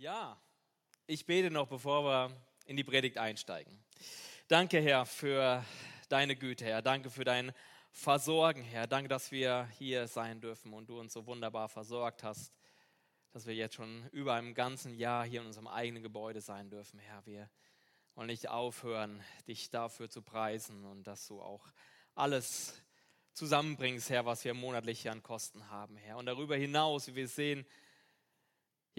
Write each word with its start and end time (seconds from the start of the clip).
Ja, 0.00 0.40
ich 1.06 1.26
bete 1.26 1.50
noch, 1.50 1.68
bevor 1.68 2.04
wir 2.04 2.34
in 2.64 2.74
die 2.74 2.84
Predigt 2.84 3.18
einsteigen. 3.18 3.84
Danke, 4.48 4.80
Herr, 4.80 5.04
für 5.04 5.62
deine 6.08 6.36
Güte, 6.36 6.64
Herr. 6.64 6.80
Danke 6.80 7.10
für 7.10 7.24
dein 7.24 7.52
Versorgen, 7.90 8.62
Herr. 8.62 8.86
Danke, 8.86 9.10
dass 9.10 9.30
wir 9.30 9.68
hier 9.78 10.08
sein 10.08 10.40
dürfen 10.40 10.72
und 10.72 10.88
du 10.88 10.98
uns 10.98 11.12
so 11.12 11.26
wunderbar 11.26 11.68
versorgt 11.68 12.22
hast, 12.22 12.50
dass 13.32 13.44
wir 13.44 13.54
jetzt 13.54 13.74
schon 13.74 14.08
über 14.08 14.32
einem 14.32 14.54
ganzen 14.54 14.94
Jahr 14.94 15.26
hier 15.26 15.42
in 15.42 15.48
unserem 15.48 15.66
eigenen 15.66 16.02
Gebäude 16.02 16.40
sein 16.40 16.70
dürfen, 16.70 16.98
Herr. 16.98 17.26
Wir 17.26 17.50
wollen 18.14 18.28
nicht 18.28 18.48
aufhören, 18.48 19.22
dich 19.48 19.68
dafür 19.68 20.08
zu 20.08 20.22
preisen 20.22 20.86
und 20.86 21.06
dass 21.06 21.26
du 21.26 21.42
auch 21.42 21.66
alles 22.14 22.72
zusammenbringst, 23.34 24.08
Herr, 24.08 24.24
was 24.24 24.46
wir 24.46 24.54
monatlich 24.54 25.10
an 25.10 25.22
Kosten 25.22 25.68
haben, 25.68 25.98
Herr. 25.98 26.16
Und 26.16 26.24
darüber 26.24 26.56
hinaus, 26.56 27.06
wie 27.08 27.16
wir 27.16 27.28
sehen, 27.28 27.66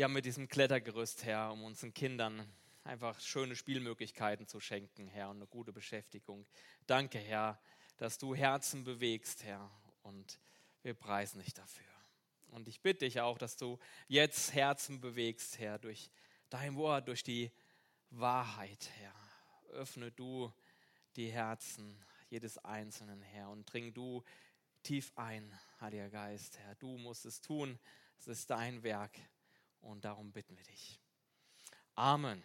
ja, 0.01 0.07
mit 0.07 0.25
diesem 0.25 0.47
Klettergerüst, 0.47 1.25
Herr, 1.25 1.51
um 1.51 1.63
unseren 1.63 1.93
Kindern 1.93 2.51
einfach 2.83 3.19
schöne 3.19 3.55
Spielmöglichkeiten 3.55 4.47
zu 4.47 4.59
schenken, 4.59 5.07
Herr, 5.07 5.29
und 5.29 5.35
eine 5.35 5.45
gute 5.45 5.71
Beschäftigung. 5.71 6.47
Danke, 6.87 7.19
Herr, 7.19 7.61
dass 7.97 8.17
du 8.17 8.33
Herzen 8.33 8.83
bewegst, 8.83 9.43
Herr, 9.43 9.69
und 10.01 10.39
wir 10.81 10.95
preisen 10.95 11.39
dich 11.39 11.53
dafür. 11.53 11.85
Und 12.49 12.67
ich 12.67 12.81
bitte 12.81 13.05
dich 13.05 13.21
auch, 13.21 13.37
dass 13.37 13.57
du 13.57 13.77
jetzt 14.07 14.55
Herzen 14.55 15.01
bewegst, 15.01 15.59
Herr, 15.59 15.77
durch 15.77 16.09
dein 16.49 16.75
Wort, 16.77 17.07
durch 17.07 17.21
die 17.21 17.51
Wahrheit, 18.09 18.89
Herr. 18.95 19.13
Öffne 19.69 20.11
du 20.11 20.51
die 21.15 21.31
Herzen 21.31 22.03
jedes 22.31 22.57
Einzelnen, 22.57 23.21
Herr, 23.21 23.51
und 23.51 23.71
dring 23.71 23.93
du 23.93 24.23
tief 24.81 25.11
ein, 25.15 25.53
Heiliger 25.79 26.09
Geist, 26.09 26.57
Herr. 26.57 26.73
Du 26.73 26.97
musst 26.97 27.23
es 27.27 27.39
tun, 27.39 27.77
es 28.17 28.27
ist 28.27 28.49
dein 28.49 28.81
Werk. 28.81 29.15
Und 29.81 30.05
darum 30.05 30.31
bitten 30.31 30.55
wir 30.55 30.63
dich. 30.63 30.99
Amen. 31.95 32.41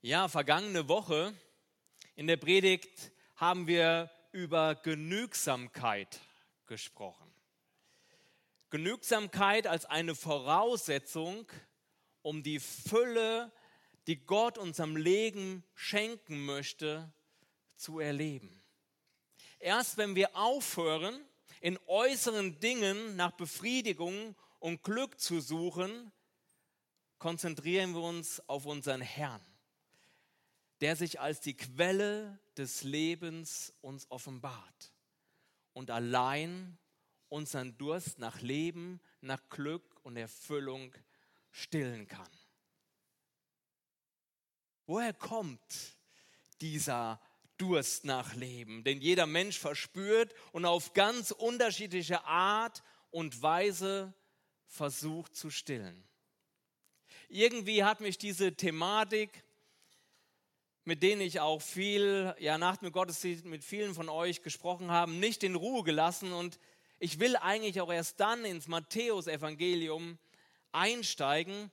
Ja, 0.00 0.28
vergangene 0.28 0.88
Woche 0.88 1.34
in 2.14 2.26
der 2.26 2.36
Predigt 2.36 3.10
haben 3.34 3.66
wir 3.66 4.10
über 4.32 4.74
Genügsamkeit 4.74 6.20
gesprochen. 6.66 7.32
Genügsamkeit 8.70 9.66
als 9.66 9.84
eine 9.84 10.14
Voraussetzung, 10.14 11.50
um 12.22 12.42
die 12.42 12.60
Fülle, 12.60 13.52
die 14.06 14.24
Gott 14.24 14.58
unserem 14.58 14.96
Leben 14.96 15.64
schenken 15.74 16.44
möchte, 16.44 17.12
zu 17.76 17.98
erleben. 17.98 18.62
Erst 19.58 19.96
wenn 19.96 20.14
wir 20.14 20.36
aufhören, 20.36 21.20
in 21.60 21.78
äußeren 21.86 22.60
Dingen 22.60 23.16
nach 23.16 23.32
Befriedigung 23.32 24.36
und 24.66 24.82
Glück 24.82 25.20
zu 25.20 25.40
suchen, 25.40 26.10
konzentrieren 27.20 27.94
wir 27.94 28.00
uns 28.00 28.42
auf 28.48 28.66
unseren 28.66 29.00
Herrn, 29.00 29.40
der 30.80 30.96
sich 30.96 31.20
als 31.20 31.38
die 31.38 31.56
Quelle 31.56 32.40
des 32.56 32.82
Lebens 32.82 33.72
uns 33.80 34.10
offenbart 34.10 34.92
und 35.72 35.92
allein 35.92 36.76
unseren 37.28 37.78
Durst 37.78 38.18
nach 38.18 38.40
Leben, 38.40 39.00
nach 39.20 39.40
Glück 39.50 39.84
und 40.02 40.16
Erfüllung 40.16 40.92
stillen 41.52 42.08
kann. 42.08 42.32
Woher 44.86 45.14
kommt 45.14 45.96
dieser 46.60 47.20
Durst 47.56 48.04
nach 48.04 48.34
Leben, 48.34 48.82
den 48.82 49.00
jeder 49.00 49.26
Mensch 49.26 49.60
verspürt 49.60 50.34
und 50.50 50.64
auf 50.64 50.92
ganz 50.92 51.30
unterschiedliche 51.30 52.24
Art 52.24 52.82
und 53.12 53.40
Weise 53.42 54.12
versucht 54.66 55.34
zu 55.34 55.50
stillen. 55.50 56.06
Irgendwie 57.28 57.84
hat 57.84 58.00
mich 58.00 58.18
diese 58.18 58.54
Thematik, 58.54 59.42
mit 60.84 61.02
denen 61.02 61.20
ich 61.20 61.40
auch 61.40 61.60
viel, 61.60 62.34
ja, 62.38 62.58
nach 62.58 62.76
dem 62.76 62.92
Gottesdienst 62.92 63.44
mit 63.44 63.64
vielen 63.64 63.94
von 63.94 64.08
euch 64.08 64.42
gesprochen 64.42 64.90
habe, 64.90 65.10
nicht 65.10 65.42
in 65.42 65.56
Ruhe 65.56 65.82
gelassen 65.82 66.32
und 66.32 66.58
ich 66.98 67.18
will 67.18 67.36
eigentlich 67.36 67.80
auch 67.80 67.92
erst 67.92 68.20
dann 68.20 68.44
ins 68.44 68.68
Matthäusevangelium 68.68 70.18
einsteigen, 70.72 71.70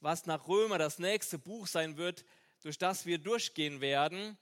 was 0.00 0.26
nach 0.26 0.46
Römer 0.46 0.78
das 0.78 0.98
nächste 0.98 1.38
Buch 1.38 1.66
sein 1.66 1.96
wird, 1.96 2.24
durch 2.62 2.78
das 2.78 3.06
wir 3.06 3.18
durchgehen 3.18 3.80
werden, 3.80 4.36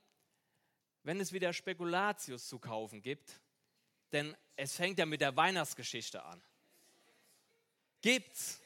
wenn 1.03 1.21
es 1.21 1.33
wieder 1.33 1.53
Spekulatius 1.53 2.49
zu 2.49 2.59
kaufen 2.59 3.01
gibt. 3.01 3.41
Denn 4.13 4.37
es 4.57 4.75
fängt 4.75 4.99
ja 4.99 5.07
mit 5.07 5.21
der 5.21 5.37
Weihnachtsgeschichte 5.37 6.23
an. 6.25 6.43
Gibt's? 8.01 8.61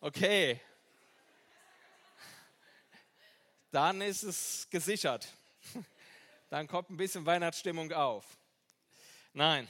Okay. 0.00 0.60
Dann 3.70 4.00
ist 4.00 4.22
es 4.22 4.66
gesichert. 4.70 5.28
Dann 6.48 6.66
kommt 6.66 6.90
ein 6.90 6.96
bisschen 6.96 7.26
Weihnachtsstimmung 7.26 7.92
auf. 7.92 8.24
Nein. 9.32 9.68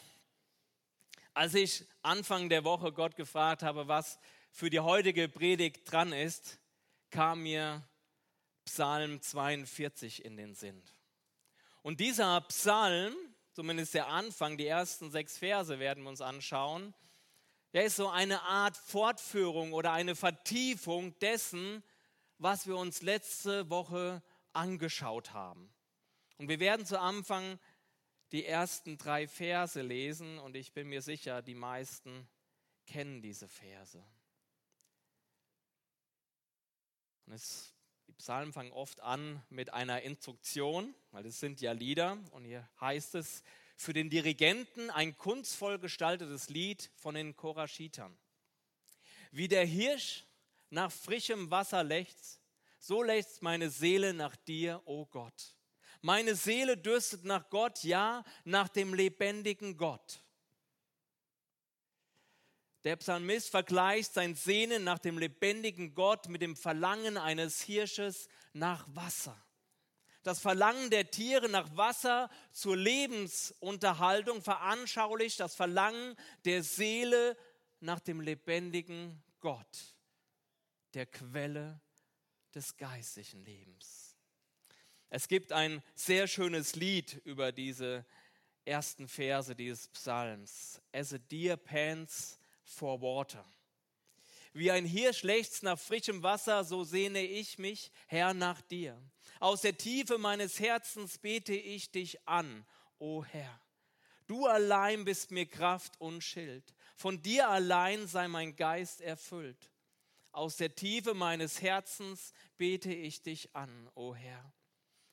Als 1.34 1.54
ich 1.54 1.84
Anfang 2.02 2.48
der 2.48 2.64
Woche 2.64 2.92
Gott 2.92 3.16
gefragt 3.16 3.62
habe, 3.62 3.88
was 3.88 4.18
für 4.52 4.70
die 4.70 4.80
heutige 4.80 5.28
Predigt 5.28 5.91
dran 5.91 6.12
ist, 6.12 6.58
kam 7.10 7.42
mir 7.42 7.82
Psalm 8.64 9.20
42 9.20 10.24
in 10.24 10.36
den 10.36 10.54
Sinn. 10.54 10.82
Und 11.82 12.00
dieser 12.00 12.41
Psalm, 12.42 13.14
zumindest 13.52 13.94
der 13.94 14.08
Anfang, 14.08 14.56
die 14.56 14.66
ersten 14.66 15.10
sechs 15.10 15.38
Verse 15.38 15.78
werden 15.78 16.04
wir 16.04 16.10
uns 16.10 16.20
anschauen, 16.20 16.94
der 17.72 17.84
ist 17.84 17.97
so 17.97 18.08
eine 18.08 18.42
Art 18.42 18.76
Fortführung 18.76 19.72
oder 19.72 19.92
eine 19.92 20.16
Vertiefung 20.16 21.19
dessen, 21.20 21.82
was 22.38 22.66
wir 22.66 22.76
uns 22.76 23.03
letzte 23.03 23.70
Woche 23.70 24.22
angeschaut 24.53 25.32
haben. 25.32 25.72
Und 26.38 26.48
wir 26.48 26.59
werden 26.59 26.86
zu 26.86 26.98
Anfang 26.98 27.59
die 28.32 28.44
ersten 28.44 28.97
drei 28.97 29.28
Verse 29.28 29.80
lesen 29.80 30.38
und 30.38 30.56
ich 30.56 30.72
bin 30.72 30.88
mir 30.88 31.03
sicher, 31.03 31.42
die 31.42 31.54
meisten 31.54 32.28
kennen 32.86 33.22
diese 33.22 33.48
Verse. 33.48 34.03
Und 37.26 37.34
es, 37.34 37.75
die 38.06 38.12
Psalmen 38.12 38.53
fangen 38.53 38.72
oft 38.72 39.00
an 39.00 39.42
mit 39.50 39.72
einer 39.72 40.03
Instruktion, 40.03 40.94
weil 41.10 41.26
es 41.26 41.38
sind 41.38 41.60
ja 41.60 41.72
Lieder 41.72 42.19
und 42.32 42.44
hier 42.44 42.69
heißt 42.80 43.14
es, 43.16 43.42
für 43.80 43.94
den 43.94 44.10
Dirigenten 44.10 44.91
ein 44.91 45.16
kunstvoll 45.16 45.78
gestaltetes 45.78 46.50
Lied 46.50 46.91
von 46.96 47.14
den 47.14 47.34
Koraschitern. 47.34 48.14
Wie 49.30 49.48
der 49.48 49.64
Hirsch 49.64 50.26
nach 50.68 50.92
frischem 50.92 51.50
Wasser 51.50 51.82
lechzt, 51.82 52.42
so 52.78 53.02
lechzt 53.02 53.41
meine 53.41 53.70
Seele 53.70 54.12
nach 54.12 54.36
dir, 54.36 54.82
o 54.84 55.00
oh 55.00 55.06
Gott. 55.06 55.56
Meine 56.02 56.34
Seele 56.34 56.76
dürstet 56.76 57.24
nach 57.24 57.48
Gott, 57.48 57.82
ja, 57.82 58.22
nach 58.44 58.68
dem 58.68 58.92
lebendigen 58.92 59.78
Gott. 59.78 60.22
Der 62.84 62.97
Psalmist 62.97 63.48
vergleicht 63.48 64.12
sein 64.12 64.34
Sehnen 64.34 64.84
nach 64.84 64.98
dem 64.98 65.16
lebendigen 65.16 65.94
Gott 65.94 66.28
mit 66.28 66.42
dem 66.42 66.54
Verlangen 66.54 67.16
eines 67.16 67.62
Hirsches 67.62 68.28
nach 68.52 68.86
Wasser 68.94 69.42
das 70.22 70.41
Verlangen 70.41 70.91
der 70.91 71.10
Tiere 71.10 71.48
nach 71.48 71.76
Wasser 71.76 72.31
zur 72.53 72.76
Lebensunterhaltung 72.76 74.42
veranschaulicht 74.42 75.41
das 75.41 75.54
Verlangen 75.54 76.16
der 76.44 76.62
Seele 76.62 77.36
nach 77.81 78.00
dem 78.00 78.20
lebendigen 78.20 79.22
Gott, 79.41 79.97
der 80.94 81.06
Quelle 81.06 81.80
des 82.54 82.76
geistlichen 82.76 83.44
Lebens. 83.44 84.16
Es 85.09 85.26
gibt 85.26 85.53
ein 85.53 85.82
sehr 85.94 86.28
schönes 86.28 86.76
Lied 86.76 87.20
über 87.25 87.50
diese 87.50 88.04
ersten 88.64 89.09
Verse 89.09 89.54
dieses 89.56 89.88
Psalms. 89.88 90.80
As 90.92 91.12
a 91.12 91.19
deer 91.19 91.56
pants 91.56 92.38
for 92.62 93.00
water. 93.00 93.44
Wie 94.52 94.70
ein 94.70 94.84
Hirsch 94.84 95.22
lechzt 95.22 95.62
nach 95.62 95.78
frischem 95.78 96.22
Wasser, 96.22 96.64
so 96.64 96.82
sehne 96.82 97.22
ich 97.22 97.58
mich, 97.58 97.92
Herr, 98.06 98.34
nach 98.34 98.60
dir. 98.62 99.00
Aus 99.38 99.60
der 99.62 99.76
Tiefe 99.76 100.18
meines 100.18 100.58
Herzens 100.58 101.18
bete 101.18 101.54
ich 101.54 101.92
dich 101.92 102.26
an, 102.26 102.66
o 102.98 103.24
Herr. 103.24 103.60
Du 104.26 104.47
allein 104.47 105.04
bist 105.04 105.30
mir 105.30 105.47
Kraft 105.47 106.00
und 106.00 106.22
Schild. 106.22 106.74
Von 106.97 107.22
dir 107.22 107.48
allein 107.48 108.06
sei 108.06 108.28
mein 108.28 108.54
Geist 108.56 109.00
erfüllt. 109.00 109.72
Aus 110.32 110.56
der 110.56 110.74
Tiefe 110.74 111.14
meines 111.14 111.62
Herzens 111.62 112.32
bete 112.56 112.92
ich 112.92 113.22
dich 113.22 113.54
an, 113.56 113.91
o 113.94 114.14
Herr. 114.14 114.53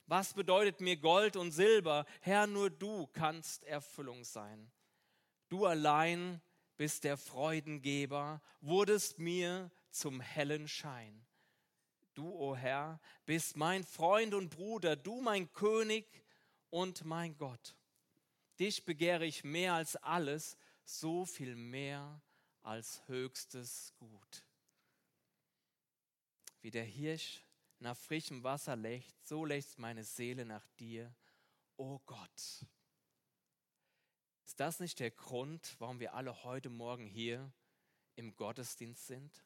Was 0.06 0.34
bedeutet 0.34 0.82
mir 0.82 0.98
Gold 0.98 1.36
und 1.36 1.52
Silber? 1.52 2.06
Herr, 2.22 2.48
nur 2.48 2.70
du 2.70 3.08
kannst 3.08 3.64
Erfüllung 3.66 4.24
sein. 4.24 4.72
Du 5.50 5.66
allein 5.66 6.42
bist 6.78 7.04
der 7.04 7.18
Freudengeber, 7.18 8.42
wurdest 8.62 9.20
mir 9.20 9.72
zum 9.90 10.22
hellen 10.22 10.68
Schein. 10.68 11.26
Du, 12.14 12.30
o 12.30 12.52
oh 12.52 12.56
Herr, 12.56 13.00
bist 13.26 13.58
mein 13.58 13.84
Freund 13.84 14.34
und 14.34 14.50
Bruder, 14.50 14.96
du 14.96 15.22
mein 15.22 15.52
König 15.54 16.06
und 16.70 17.04
mein 17.06 17.38
Gott. 17.38 17.76
Dich 18.60 18.86
begehre 18.86 19.26
ich 19.26 19.44
mehr 19.44 19.74
als 19.74 19.96
alles, 19.98 20.58
so 20.84 21.26
viel 21.26 21.56
mehr 21.56 22.22
als 22.64 23.04
höchstes 23.08 23.94
Gut. 23.98 24.44
wie 26.62 26.72
der 26.72 26.84
Hirsch 26.84 27.46
nach 27.80 27.96
frischem 27.96 28.44
Wasser 28.44 28.76
lechzt, 28.76 29.26
so 29.26 29.46
lechzt 29.46 29.78
meine 29.80 30.04
Seele 30.04 30.44
nach 30.44 30.68
dir, 30.80 31.14
o 31.78 31.94
oh 31.96 32.02
Gott. 32.06 32.66
Ist 34.58 34.62
das 34.62 34.80
nicht 34.80 35.00
der 35.00 35.12
Grund, 35.12 35.76
warum 35.78 36.00
wir 36.00 36.16
alle 36.16 36.44
heute 36.44 36.72
Morgen 36.72 37.06
hier 37.06 37.54
im 38.16 38.36
Gottesdienst 38.36 39.06
sind? 39.06 39.46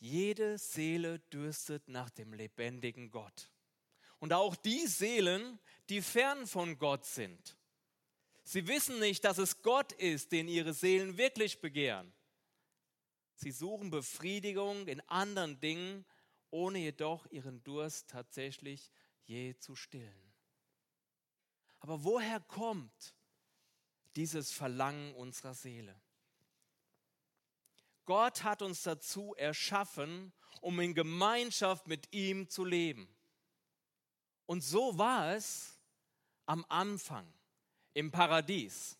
Jede 0.00 0.58
Seele 0.58 1.20
dürstet 1.20 1.86
nach 1.86 2.10
dem 2.10 2.32
lebendigen 2.32 3.12
Gott. 3.12 3.52
Und 4.18 4.32
auch 4.32 4.56
die 4.56 4.88
Seelen, 4.88 5.60
die 5.88 6.02
fern 6.02 6.48
von 6.48 6.78
Gott 6.78 7.04
sind. 7.04 7.56
Sie 8.42 8.66
wissen 8.66 8.98
nicht, 8.98 9.22
dass 9.24 9.38
es 9.38 9.62
Gott 9.62 9.92
ist, 9.92 10.32
den 10.32 10.48
ihre 10.48 10.74
Seelen 10.74 11.16
wirklich 11.16 11.60
begehren. 11.60 12.12
Sie 13.36 13.52
suchen 13.52 13.90
Befriedigung 13.90 14.88
in 14.88 15.00
anderen 15.02 15.60
Dingen, 15.60 16.04
ohne 16.50 16.80
jedoch 16.80 17.24
ihren 17.26 17.62
Durst 17.62 18.10
tatsächlich 18.10 18.90
je 19.26 19.56
zu 19.60 19.76
stillen. 19.76 20.34
Aber 21.78 22.02
woher 22.02 22.40
kommt 22.40 23.14
dieses 24.16 24.52
Verlangen 24.52 25.14
unserer 25.14 25.54
Seele? 25.54 25.94
Gott 28.04 28.42
hat 28.42 28.62
uns 28.62 28.82
dazu 28.82 29.34
erschaffen, 29.36 30.32
um 30.60 30.80
in 30.80 30.94
Gemeinschaft 30.94 31.86
mit 31.86 32.12
ihm 32.12 32.48
zu 32.48 32.64
leben. 32.64 33.08
Und 34.46 34.62
so 34.64 34.96
war 34.96 35.34
es 35.34 35.78
am 36.46 36.64
Anfang 36.68 37.30
im 37.92 38.10
Paradies. 38.10 38.96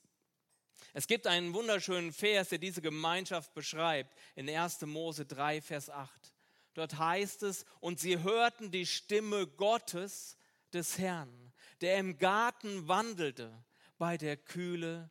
Es 0.93 1.07
gibt 1.07 1.27
einen 1.27 1.55
wunderschönen 1.55 2.13
Vers, 2.13 2.51
der 2.51 2.59
diese 2.59 2.83
Gemeinschaft 2.83 3.55
beschreibt, 3.55 4.15
in 4.35 4.49
1. 4.49 4.83
Mose 4.83 5.25
3, 5.25 5.63
Vers 5.63 5.89
8. 5.89 6.35
Dort 6.75 6.99
heißt 6.99 7.45
es, 7.45 7.65
und 7.81 7.99
sie 7.99 8.23
hörten 8.23 8.71
die 8.71 8.87
Stimme 8.87 9.47
Gottes 9.47 10.37
des 10.73 10.99
Herrn, 10.99 11.53
der 11.81 11.99
im 11.99 12.19
Garten 12.19 12.89
wandelte 12.89 13.65
bei 13.99 14.17
der 14.17 14.37
Kühle 14.37 15.11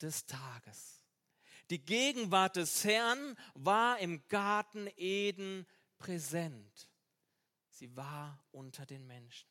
des 0.00 0.26
Tages. 0.26 1.02
Die 1.70 1.84
Gegenwart 1.84 2.56
des 2.56 2.84
Herrn 2.84 3.36
war 3.54 3.98
im 3.98 4.26
Garten 4.28 4.88
Eden 4.96 5.66
präsent. 5.98 6.90
Sie 7.70 7.94
war 7.96 8.42
unter 8.52 8.86
den 8.86 9.06
Menschen. 9.06 9.48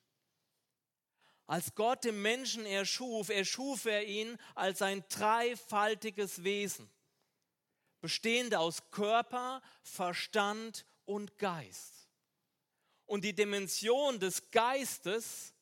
Als 1.45 1.75
Gott 1.75 2.03
den 2.03 2.21
Menschen 2.21 2.65
erschuf, 2.65 3.29
erschuf 3.29 3.85
er 3.85 4.06
ihn 4.06 4.38
als 4.53 4.81
ein 4.81 5.06
dreifaltiges 5.07 6.44
Wesen, 6.44 6.89
bestehend 8.01 8.53
aus 8.53 8.89
Körper, 8.91 9.62
Verstand 9.81 10.85
und 11.06 11.38
Geist. 11.38 12.09
Und 13.06 13.24
die 13.24 13.33
Dimension 13.33 14.19
des 14.19 14.51
Geistes, 14.51 15.53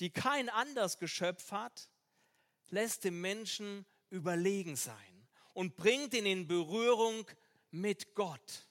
die 0.00 0.10
kein 0.10 0.50
anderes 0.50 0.98
Geschöpf 0.98 1.52
hat, 1.52 1.88
lässt 2.72 3.04
dem 3.04 3.20
Menschen 3.20 3.86
überlegen 4.10 4.76
sein 4.76 5.28
und 5.54 5.76
bringt 5.76 6.14
ihn 6.14 6.26
in 6.26 6.46
Berührung 6.46 7.26
mit 7.70 8.14
Gott. 8.14 8.68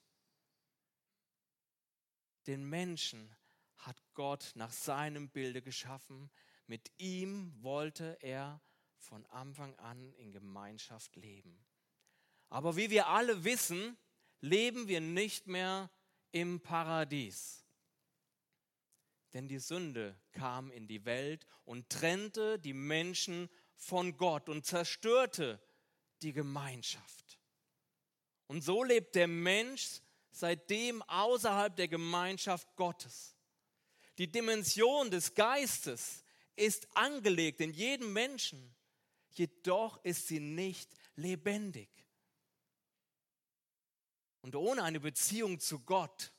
Den 2.47 2.67
Menschen 2.69 3.35
hat 3.77 4.01
Gott 4.13 4.51
nach 4.55 4.71
seinem 4.71 5.29
Bilde 5.29 5.61
geschaffen. 5.61 6.29
Mit 6.65 6.91
ihm 6.97 7.53
wollte 7.61 8.17
er 8.21 8.61
von 8.97 9.25
Anfang 9.27 9.75
an 9.75 10.13
in 10.13 10.31
Gemeinschaft 10.31 11.15
leben. 11.15 11.65
Aber 12.49 12.75
wie 12.77 12.89
wir 12.89 13.07
alle 13.07 13.43
wissen, 13.43 13.97
leben 14.41 14.87
wir 14.87 15.01
nicht 15.01 15.47
mehr 15.47 15.89
im 16.31 16.59
Paradies. 16.61 17.65
Denn 19.33 19.47
die 19.47 19.59
Sünde 19.59 20.17
kam 20.31 20.71
in 20.71 20.87
die 20.87 21.05
Welt 21.05 21.45
und 21.65 21.89
trennte 21.89 22.59
die 22.59 22.73
Menschen 22.73 23.49
von 23.77 24.17
Gott 24.17 24.49
und 24.49 24.65
zerstörte 24.65 25.61
die 26.21 26.33
Gemeinschaft. 26.33 27.39
Und 28.47 28.61
so 28.63 28.83
lebt 28.83 29.15
der 29.15 29.27
Mensch 29.27 30.01
seitdem 30.31 31.01
außerhalb 31.03 31.75
der 31.75 31.87
Gemeinschaft 31.87 32.75
Gottes. 32.75 33.35
Die 34.17 34.31
Dimension 34.31 35.11
des 35.11 35.33
Geistes 35.33 36.23
ist 36.55 36.87
angelegt 36.95 37.61
in 37.61 37.71
jedem 37.71 38.13
Menschen, 38.13 38.75
jedoch 39.31 40.03
ist 40.03 40.27
sie 40.27 40.39
nicht 40.39 40.89
lebendig. 41.15 41.89
Und 44.41 44.55
ohne 44.55 44.83
eine 44.83 44.99
Beziehung 44.99 45.59
zu 45.59 45.79
Gott 45.79 46.31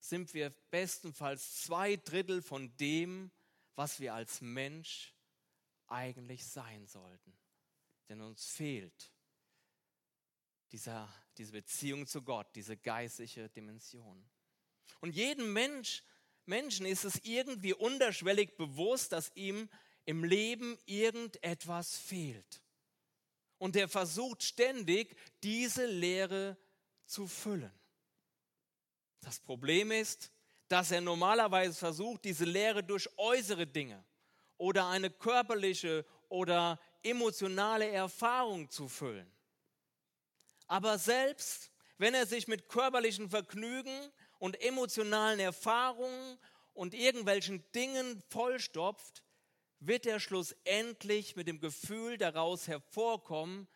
sind 0.00 0.34
wir 0.34 0.50
bestenfalls 0.70 1.62
zwei 1.62 1.96
Drittel 1.96 2.42
von 2.42 2.76
dem, 2.78 3.30
was 3.76 4.00
wir 4.00 4.14
als 4.14 4.40
Mensch 4.40 5.14
eigentlich 5.90 6.46
sein 6.46 6.86
sollten 6.86 7.36
denn 8.10 8.20
uns 8.20 8.44
fehlt 8.44 9.12
dieser, 10.72 11.08
diese 11.38 11.52
Beziehung 11.52 12.06
zu 12.06 12.22
Gott, 12.22 12.48
diese 12.54 12.76
geistliche 12.76 13.48
Dimension. 13.48 14.28
Und 15.00 15.14
jedem 15.14 15.52
Mensch, 15.52 16.02
Menschen 16.44 16.86
ist 16.86 17.04
es 17.04 17.20
irgendwie 17.24 17.72
unterschwellig 17.72 18.56
bewusst, 18.56 19.12
dass 19.12 19.34
ihm 19.36 19.68
im 20.04 20.24
Leben 20.24 20.76
irgendetwas 20.86 21.96
fehlt. 21.98 22.62
Und 23.58 23.76
er 23.76 23.88
versucht 23.88 24.42
ständig, 24.42 25.16
diese 25.42 25.86
Leere 25.86 26.56
zu 27.06 27.28
füllen. 27.28 27.72
Das 29.20 29.38
Problem 29.38 29.92
ist, 29.92 30.32
dass 30.66 30.90
er 30.90 31.00
normalerweise 31.00 31.78
versucht, 31.78 32.24
diese 32.24 32.44
Leere 32.44 32.82
durch 32.82 33.08
äußere 33.18 33.66
Dinge 33.66 34.04
oder 34.60 34.88
eine 34.88 35.08
körperliche 35.08 36.04
oder 36.28 36.78
emotionale 37.02 37.88
Erfahrung 37.88 38.68
zu 38.68 38.88
füllen. 38.88 39.32
Aber 40.66 40.98
selbst 40.98 41.72
wenn 41.96 42.12
er 42.12 42.26
sich 42.26 42.46
mit 42.46 42.68
körperlichen 42.68 43.30
Vergnügen 43.30 44.12
und 44.38 44.60
emotionalen 44.60 45.40
Erfahrungen 45.40 46.38
und 46.74 46.92
irgendwelchen 46.92 47.64
Dingen 47.72 48.22
vollstopft, 48.28 49.22
wird 49.78 50.04
er 50.04 50.20
schlussendlich 50.20 51.36
mit 51.36 51.48
dem 51.48 51.58
Gefühl 51.58 52.18
daraus 52.18 52.68
hervorkommen, 52.68 53.66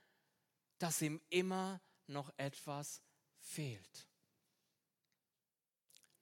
dass 0.78 1.00
ihm 1.00 1.19
immer 1.31 1.81
noch 2.06 2.31
etwas 2.36 3.00
fehlt. 3.40 4.06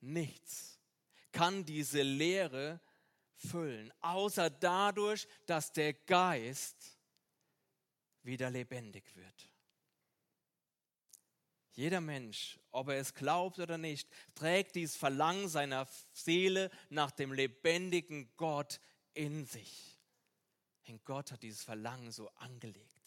Nichts 0.00 0.78
kann 1.32 1.64
diese 1.64 2.02
Leere 2.02 2.80
füllen, 3.48 3.92
außer 4.00 4.50
dadurch, 4.50 5.26
dass 5.46 5.72
der 5.72 5.92
Geist 5.94 6.98
wieder 8.22 8.50
lebendig 8.50 9.04
wird. 9.16 9.50
Jeder 11.74 12.00
Mensch, 12.00 12.58
ob 12.70 12.88
er 12.88 12.98
es 12.98 13.14
glaubt 13.14 13.58
oder 13.58 13.78
nicht, 13.78 14.08
trägt 14.34 14.74
dieses 14.74 14.94
Verlangen 14.94 15.48
seiner 15.48 15.88
Seele 16.12 16.70
nach 16.90 17.10
dem 17.10 17.32
lebendigen 17.32 18.30
Gott 18.36 18.78
in 19.14 19.46
sich. 19.46 19.98
Denn 20.86 21.00
Gott 21.04 21.32
hat 21.32 21.42
dieses 21.42 21.64
Verlangen 21.64 22.12
so 22.12 22.28
angelegt. 22.36 23.02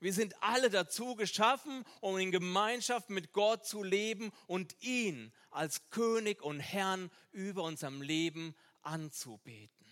Wir 0.00 0.12
sind 0.12 0.40
alle 0.42 0.70
dazu 0.70 1.16
geschaffen, 1.16 1.84
um 2.00 2.18
in 2.18 2.30
Gemeinschaft 2.30 3.10
mit 3.10 3.32
Gott 3.32 3.66
zu 3.66 3.82
leben 3.82 4.30
und 4.46 4.76
ihn 4.80 5.32
als 5.50 5.90
König 5.90 6.40
und 6.42 6.60
Herrn 6.60 7.10
über 7.32 7.64
unserem 7.64 8.00
Leben 8.00 8.54
anzubeten. 8.88 9.86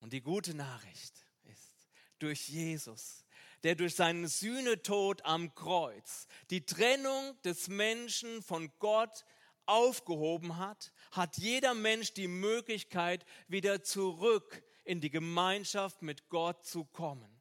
Und 0.00 0.12
die 0.12 0.20
gute 0.20 0.52
Nachricht 0.52 1.14
ist, 1.44 1.88
durch 2.18 2.48
Jesus, 2.48 3.24
der 3.62 3.74
durch 3.74 3.94
seinen 3.94 4.28
Sühnetod 4.28 5.24
am 5.24 5.54
Kreuz 5.54 6.26
die 6.50 6.66
Trennung 6.66 7.40
des 7.42 7.68
Menschen 7.68 8.42
von 8.42 8.70
Gott 8.78 9.24
aufgehoben 9.64 10.58
hat, 10.58 10.92
hat 11.12 11.38
jeder 11.38 11.72
Mensch 11.72 12.12
die 12.12 12.28
Möglichkeit, 12.28 13.24
wieder 13.48 13.82
zurück 13.82 14.62
in 14.84 15.00
die 15.00 15.10
Gemeinschaft 15.10 16.02
mit 16.02 16.28
Gott 16.28 16.66
zu 16.66 16.84
kommen. 16.84 17.40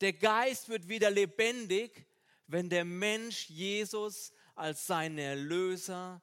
Der 0.00 0.14
Geist 0.14 0.68
wird 0.68 0.88
wieder 0.88 1.10
lebendig, 1.10 2.06
wenn 2.46 2.70
der 2.70 2.84
Mensch 2.84 3.50
Jesus 3.50 4.32
als 4.54 4.86
seinen 4.86 5.18
Erlöser 5.18 6.22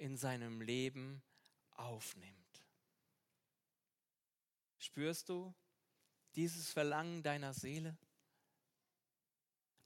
in 0.00 0.16
seinem 0.16 0.62
Leben 0.62 1.22
aufnimmt. 1.76 2.34
Spürst 4.78 5.28
du 5.28 5.54
dieses 6.34 6.70
Verlangen 6.70 7.22
deiner 7.22 7.52
Seele? 7.52 7.96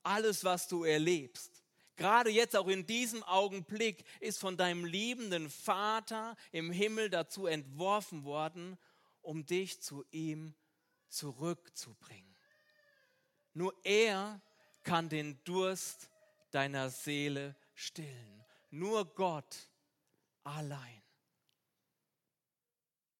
Alles, 0.04 0.44
was 0.44 0.68
du 0.68 0.84
erlebst, 0.84 1.64
gerade 1.96 2.30
jetzt 2.30 2.54
auch 2.54 2.68
in 2.68 2.86
diesem 2.86 3.24
Augenblick, 3.24 4.04
ist 4.20 4.38
von 4.38 4.56
deinem 4.56 4.84
liebenden 4.84 5.50
Vater 5.50 6.36
im 6.52 6.70
Himmel 6.70 7.10
dazu 7.10 7.46
entworfen 7.46 8.22
worden, 8.22 8.78
um 9.20 9.44
dich 9.44 9.82
zu 9.82 10.04
ihm 10.12 10.54
zurückzubringen. 11.08 12.36
Nur 13.52 13.74
er 13.82 14.40
kann 14.84 15.08
den 15.08 15.42
Durst 15.42 16.08
deiner 16.52 16.88
Seele 16.90 17.56
stillen. 17.74 18.44
Nur 18.70 19.12
Gott 19.14 19.68
allein. 20.44 21.02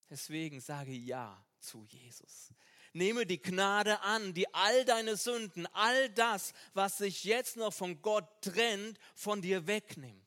Deswegen 0.09 0.61
sage 0.61 0.93
ja 0.93 1.45
zu 1.59 1.85
Jesus. 1.85 2.53
Nehme 2.93 3.27
die 3.27 3.43
Gnade 3.43 4.01
an, 4.03 4.35
die 4.35 4.53
all 4.55 4.85
deine 4.85 5.17
Sünden, 5.17 5.67
all 5.69 6.11
das, 6.11 6.53
was 6.75 6.99
sich 6.99 7.25
jetzt 7.25 7.57
noch 7.57 7.73
von 7.73 8.01
Gott 8.03 8.29
trennt, 8.41 8.99
von 9.15 9.43
dir 9.43 9.67
wegnimmt. 9.67 10.23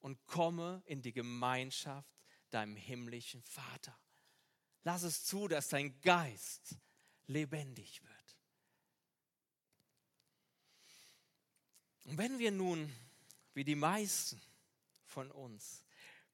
Und 0.00 0.24
komme 0.26 0.82
in 0.86 1.02
die 1.02 1.12
Gemeinschaft 1.12 2.08
deinem 2.50 2.76
himmlischen 2.76 3.42
Vater. 3.42 3.98
Lass 4.84 5.02
es 5.02 5.24
zu, 5.24 5.48
dass 5.48 5.68
dein 5.68 6.00
Geist 6.00 6.76
lebendig 7.26 8.02
wird. 8.04 8.36
Und 12.04 12.18
wenn 12.18 12.38
wir 12.38 12.52
nun, 12.52 12.94
wie 13.54 13.64
die 13.64 13.74
meisten 13.74 14.40
von 15.16 15.30
uns, 15.30 15.82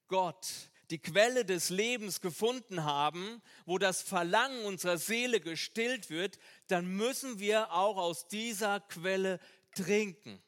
Gott, 0.09 0.45
die 0.91 0.99
Quelle 0.99 1.45
des 1.45 1.71
Lebens 1.71 2.21
gefunden 2.21 2.83
haben, 2.83 3.41
wo 3.65 3.79
das 3.79 4.03
Verlangen 4.03 4.65
unserer 4.65 4.99
Seele 4.99 5.39
gestillt 5.39 6.11
wird, 6.11 6.41
dann 6.67 6.89
müssen 6.89 7.39
wir 7.39 7.73
auch 7.73 7.97
aus 7.97 8.27
dieser 8.27 8.81
Quelle 8.81 9.39
trinken. 9.77 10.43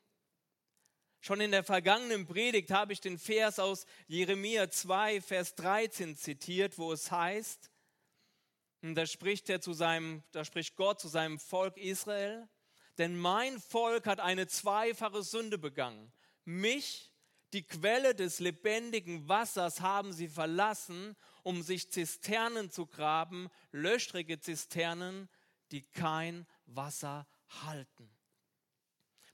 Schon 1.21 1.41
in 1.41 1.53
der 1.53 1.62
vergangenen 1.62 2.26
Predigt 2.26 2.73
habe 2.73 2.93
ich 2.93 3.00
den 3.00 3.21
Vers 3.21 3.61
aus 3.61 3.87
Jeremia 4.09 4.69
2, 4.69 5.21
Vers 5.21 5.55
13 5.55 6.17
zitiert, 6.17 6.76
wo 6.76 6.93
es 6.93 7.12
heißt, 7.12 7.71
da 8.83 9.07
spricht, 9.07 9.49
er 9.49 9.61
zu 9.61 9.75
seinem, 9.75 10.25
da 10.33 10.45
spricht 10.45 10.75
Gott 10.75 11.00
zu 11.00 11.07
seinem 11.07 11.38
Volk 11.38 11.76
Israel, 11.76 12.49
denn 12.99 13.17
mein 13.17 13.61
Volk 13.61 14.09
hat 14.09 14.19
eine 14.19 14.49
zweifache 14.49 15.23
Sünde 15.23 15.57
begangen. 15.57 16.12
Mich, 16.45 17.13
die 17.55 17.63
Quelle 17.63 18.15
des 18.15 18.41
lebendigen 18.41 19.29
Wassers, 19.29 19.81
haben 19.81 20.13
sie 20.13 20.29
verlassen, 20.29 21.17
um 21.45 21.63
sich 21.63 21.91
Zisternen 21.91 22.71
zu 22.71 22.87
graben, 22.87 23.49
löchrige 23.71 24.41
Zisternen, 24.41 25.29
die 25.71 25.83
kein 25.83 26.47
Wasser 26.67 27.27
halten. 27.65 28.11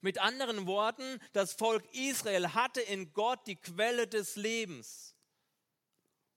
Mit 0.02 0.18
anderen 0.18 0.66
Worten, 0.66 1.18
das 1.32 1.54
Volk 1.54 1.84
Israel 1.94 2.54
hatte 2.54 2.82
in 2.82 3.12
Gott 3.12 3.46
die 3.46 3.56
Quelle 3.56 4.06
des 4.06 4.36
Lebens. 4.36 5.14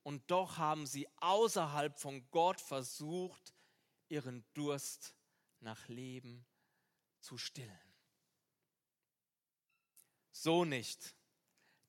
Und 0.04 0.30
doch 0.32 0.58
haben 0.58 0.86
sie 0.86 1.08
außerhalb 1.18 1.98
von 2.00 2.30
Gott 2.32 2.60
versucht, 2.60 3.54
ihren 4.10 4.46
Durst 4.54 5.16
nach 5.60 5.88
Leben 5.88 6.46
zu 7.20 7.38
stillen. 7.38 7.80
So 10.32 10.66
nicht 10.66 11.16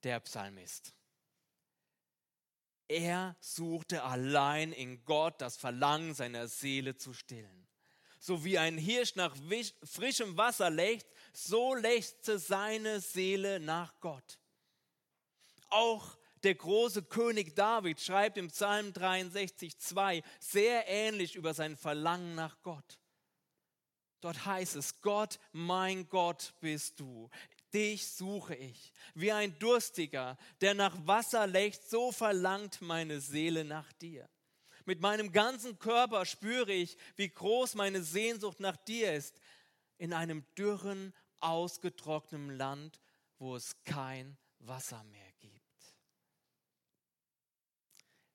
der 0.04 0.20
Psalmist. 0.20 0.94
Er 2.87 3.37
suchte 3.40 4.02
allein 4.02 4.73
in 4.73 5.04
Gott 5.04 5.40
das 5.40 5.56
Verlangen 5.56 6.14
seiner 6.14 6.49
Seele 6.49 6.96
zu 6.96 7.14
stillen. 7.14 7.66
So 8.20 8.44
wie 8.44 8.58
ein 8.58 8.78
Hirsch 8.78 9.16
nach 9.16 9.34
frischem 9.82 10.37
Wasser 10.37 10.70
lechzt, 10.70 11.08
so 11.32 11.75
lechzte 11.75 12.38
seine 12.38 13.00
Seele 13.00 13.61
nach 13.61 13.99
Gott. 14.00 14.38
Auch 15.68 16.16
der 16.42 16.54
große 16.54 17.02
König 17.04 17.56
David 17.56 18.00
schreibt 18.00 18.37
im 18.37 18.49
Psalm 18.49 18.92
63, 18.92 19.78
2 19.78 20.23
sehr 20.38 20.87
ähnlich 20.87 21.37
über 21.37 21.54
sein 21.54 21.76
Verlangen 21.76 22.34
nach 22.34 22.61
Gott. 22.62 22.99
Dort 24.20 24.46
heißt 24.46 24.76
es, 24.76 25.02
Gott, 25.02 25.38
mein 25.52 26.08
Gott 26.08 26.54
bist 26.61 27.00
du. 27.00 27.28
Dich 27.75 28.07
suche 28.07 28.54
ich. 28.54 28.93
Wie 29.14 29.33
ein 29.33 29.59
Durstiger, 29.59 30.38
der 30.61 30.75
nach 30.75 30.97
Wasser 31.07 31.47
lechzt, 31.47 31.90
so 31.90 32.12
verlangt 32.12 32.81
meine 32.81 33.21
Seele 33.21 33.64
nach 33.64 33.93
dir. 33.95 34.28
Mit 34.85 35.00
meinem 35.00 35.33
ganzen 35.33 35.78
Körper 35.78 36.25
spüre 36.25 36.73
ich, 36.73 36.97
wie 37.16 37.28
groß 37.28 37.75
meine 37.75 38.02
Sehnsucht 38.02 38.61
nach 38.61 38.76
dir 38.76 39.12
ist. 39.12 39.40
In 39.99 40.12
einem 40.12 40.45
dürren, 40.57 41.12
ausgetrockneten 41.40 42.57
Land, 42.57 43.00
wo 43.38 43.57
es 43.57 43.75
kein 43.85 44.37
Wasser 44.61 45.02
mehr 45.04 45.33
gibt. 45.40 45.61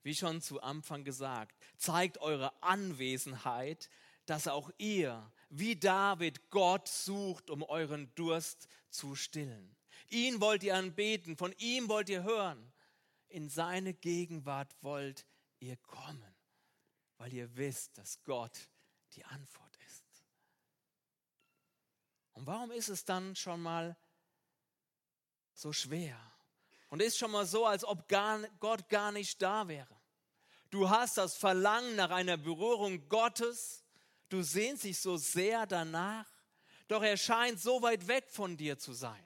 Wie 0.04 0.16
schon 0.16 0.42
zu 0.42 0.62
Anfang 0.62 1.04
gesagt, 1.04 1.56
zeigt 1.78 2.20
eure 2.20 2.62
Anwesenheit, 2.62 3.90
dass 4.26 4.48
auch 4.48 4.72
ihr 4.78 5.32
wie 5.50 5.76
David 5.76 6.50
Gott 6.50 6.88
sucht, 6.88 7.50
um 7.50 7.64
euren 7.64 8.14
Durst 8.16 8.68
zu 8.90 9.16
stillen. 9.16 9.76
Ihn 10.10 10.42
wollt 10.42 10.64
ihr 10.64 10.76
anbeten, 10.76 11.38
von 11.38 11.54
ihm 11.58 11.90
wollt 11.90 12.10
ihr 12.10 12.24
hören. 12.24 12.72
In 13.28 13.50
seine 13.50 13.94
Gegenwart 13.94 14.76
wollt 14.82 15.26
ihr 15.60 15.78
kommen, 15.78 16.36
weil 17.18 17.34
ihr 17.34 17.56
wisst, 17.56 17.98
dass 17.98 18.24
Gott 18.24 18.70
die 19.14 19.26
Antwort 19.26 19.78
ist. 19.88 20.04
Und 22.34 22.48
warum 22.48 22.72
ist 22.72 22.90
es 22.90 23.06
dann 23.06 23.36
schon 23.36 23.62
mal 23.62 23.98
so 25.54 25.74
schwer? 25.74 26.18
Und 26.90 27.02
ist 27.02 27.18
schon 27.18 27.32
mal 27.32 27.46
so, 27.46 27.66
als 27.66 27.84
ob 27.84 28.08
gar, 28.08 28.40
Gott 28.60 28.90
gar 28.90 29.12
nicht 29.12 29.42
da 29.42 29.68
wäre. 29.68 30.00
Du 30.72 30.90
hast 30.90 31.18
das 31.18 31.36
Verlangen 31.36 31.96
nach 31.96 32.10
einer 32.10 32.38
Berührung 32.38 33.08
Gottes, 33.10 33.84
Du 34.30 34.42
sehnst 34.42 34.84
dich 34.84 35.00
so 35.00 35.18
sehr 35.18 35.66
danach, 35.66 36.28
doch 36.88 37.04
er 37.04 37.18
scheint 37.18 37.60
so 37.60 37.82
weit 37.82 38.08
weg 38.08 38.30
von 38.30 38.56
dir 38.56 38.78
zu 38.78 38.94
sein. 38.94 39.24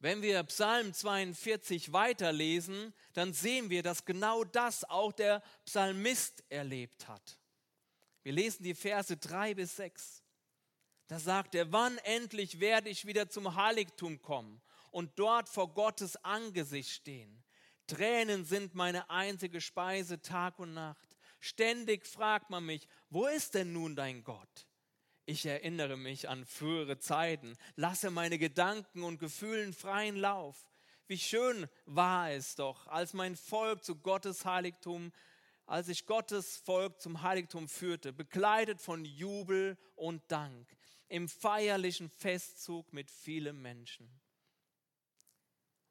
Wenn 0.00 0.22
wir 0.22 0.42
Psalm 0.44 0.94
42 0.94 1.92
weiterlesen, 1.92 2.94
dann 3.12 3.34
sehen 3.34 3.68
wir, 3.68 3.82
dass 3.82 4.06
genau 4.06 4.44
das 4.44 4.84
auch 4.84 5.12
der 5.12 5.42
Psalmist 5.66 6.42
erlebt 6.48 7.06
hat. 7.06 7.38
Wir 8.22 8.32
lesen 8.32 8.62
die 8.62 8.74
Verse 8.74 9.14
3 9.14 9.54
bis 9.54 9.76
6. 9.76 10.22
Da 11.06 11.18
sagt 11.18 11.54
er, 11.54 11.70
wann 11.72 11.98
endlich 11.98 12.60
werde 12.60 12.88
ich 12.88 13.06
wieder 13.06 13.28
zum 13.28 13.56
Heiligtum 13.56 14.22
kommen 14.22 14.62
und 14.90 15.18
dort 15.18 15.48
vor 15.48 15.74
Gottes 15.74 16.16
Angesicht 16.24 16.90
stehen? 16.90 17.44
Tränen 17.86 18.44
sind 18.44 18.74
meine 18.74 19.10
einzige 19.10 19.60
Speise 19.60 20.22
Tag 20.22 20.58
und 20.58 20.72
Nacht. 20.72 21.09
Ständig 21.40 22.06
fragt 22.06 22.50
man 22.50 22.64
mich, 22.66 22.86
wo 23.08 23.26
ist 23.26 23.54
denn 23.54 23.72
nun 23.72 23.96
dein 23.96 24.22
Gott? 24.22 24.66
Ich 25.24 25.46
erinnere 25.46 25.96
mich 25.96 26.28
an 26.28 26.44
frühere 26.44 26.98
Zeiten, 26.98 27.56
lasse 27.76 28.10
meine 28.10 28.38
Gedanken 28.38 29.02
und 29.02 29.18
Gefühlen 29.18 29.72
freien 29.72 30.16
Lauf. 30.16 30.66
Wie 31.06 31.18
schön 31.18 31.66
war 31.86 32.30
es 32.30 32.56
doch, 32.56 32.86
als 32.88 33.14
mein 33.14 33.36
Volk 33.36 33.82
zu 33.82 33.96
Gottes 33.96 34.44
Heiligtum, 34.44 35.12
als 35.66 35.88
ich 35.88 36.06
Gottes 36.06 36.56
Volk 36.58 37.00
zum 37.00 37.22
Heiligtum 37.22 37.68
führte, 37.68 38.12
bekleidet 38.12 38.80
von 38.80 39.04
Jubel 39.04 39.78
und 39.96 40.22
Dank, 40.30 40.68
im 41.08 41.28
feierlichen 41.28 42.10
Festzug 42.10 42.92
mit 42.92 43.10
vielen 43.10 43.62
Menschen. 43.62 44.20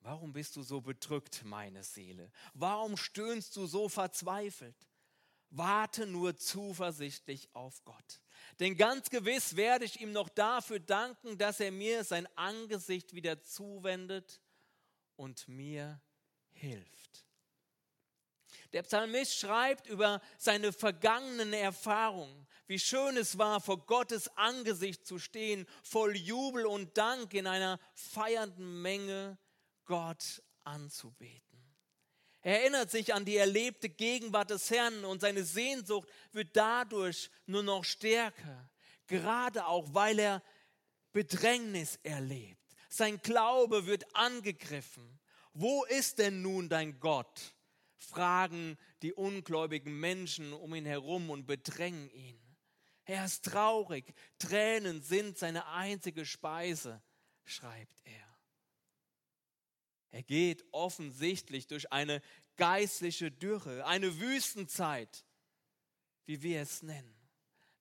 Warum 0.01 0.32
bist 0.32 0.56
du 0.56 0.63
so 0.63 0.82
bedrückt, 0.82 1.44
meine 1.44 1.84
Seele? 1.84 2.32
Warum 2.53 2.98
stöhnst 2.98 3.56
du 3.56 3.65
so 3.68 3.89
verzweifelt? 3.89 4.88
Warte 5.51 6.06
nur 6.06 6.38
zuversichtlich 6.38 7.50
auf 7.53 7.84
Gott. 7.84 8.22
Denn 8.60 8.77
ganz 8.77 9.10
gewiss 9.10 9.56
werde 9.56 9.86
ich 9.86 10.01
ihm 10.01 10.12
noch 10.12 10.29
dafür 10.29 10.79
danken, 10.79 11.38
dass 11.38 11.60
er 11.60 11.72
mir 11.72 12.03
sein 12.03 12.27
Angesicht 12.36 13.13
wieder 13.13 13.41
zuwendet 13.41 14.41
und 15.15 15.48
mir 15.48 16.01
hilft. 16.51 17.25
Der 18.74 18.84
Psalmist 18.84 19.36
schreibt 19.36 19.88
über 19.88 20.22
seine 20.38 20.72
vergangenen 20.72 21.53
Erfahrungen, 21.53 22.48
wie 22.68 22.77
schön 22.77 23.18
es 23.18 23.39
war, 23.39 23.62
vor 23.62 23.86
Gottes 23.88 24.27
Angesicht 24.38 25.08
zu 25.08 25.18
stehen, 25.18 25.65
voll 25.82 26.15
Jubel 26.15 26.68
und 26.68 26.96
Dank 26.96 27.34
in 27.34 27.48
einer 27.48 27.79
feiernden 27.96 28.84
Menge 28.84 29.39
Gott 29.86 30.44
anzubeten. 30.63 31.49
Er 32.41 32.62
erinnert 32.62 32.89
sich 32.89 33.13
an 33.13 33.25
die 33.25 33.38
erlebte 33.38 33.89
Gegenwart 33.89 34.50
des 34.50 34.69
Herrn 34.69 35.03
und 35.03 35.22
seine 35.22 35.43
Sehnsucht 35.43 36.08
wird 36.31 36.55
dadurch 36.55 37.29
nur 37.46 37.63
noch 37.63 37.84
stärker, 37.84 38.69
gerade 39.08 39.65
auch 39.65 39.93
weil 39.93 40.19
er 40.19 40.43
Bedrängnis 41.12 42.00
erlebt. 42.03 42.58
Sein 42.89 43.22
Glaube 43.22 43.86
wird 43.86 44.15
angegriffen. 44.15 45.19
Wo 45.53 45.84
ist 45.86 46.19
denn 46.19 46.41
nun 46.41 46.69
dein 46.69 47.00
Gott? 47.00 47.55
fragen 47.98 48.77
die 49.01 49.13
ungläubigen 49.13 50.00
Menschen 50.00 50.53
um 50.53 50.74
ihn 50.74 50.86
herum 50.86 51.29
und 51.29 51.46
bedrängen 51.46 52.10
ihn. 52.12 52.39
Er 53.05 53.25
ist 53.25 53.46
traurig, 53.46 54.13
Tränen 54.38 55.01
sind 55.01 55.38
seine 55.38 55.67
einzige 55.67 56.25
Speise, 56.25 57.01
schreibt 57.43 58.00
er. 58.05 58.38
Er 60.12 60.24
geht 60.24 60.66
offensichtlich 60.72 61.68
durch 61.68 61.92
eine 61.92 62.22
geistliche 62.58 63.32
Dürre, 63.32 63.86
eine 63.86 64.20
Wüstenzeit, 64.20 65.25
wie 66.25 66.42
wir 66.42 66.62
es 66.62 66.84
nennen. 66.84 67.16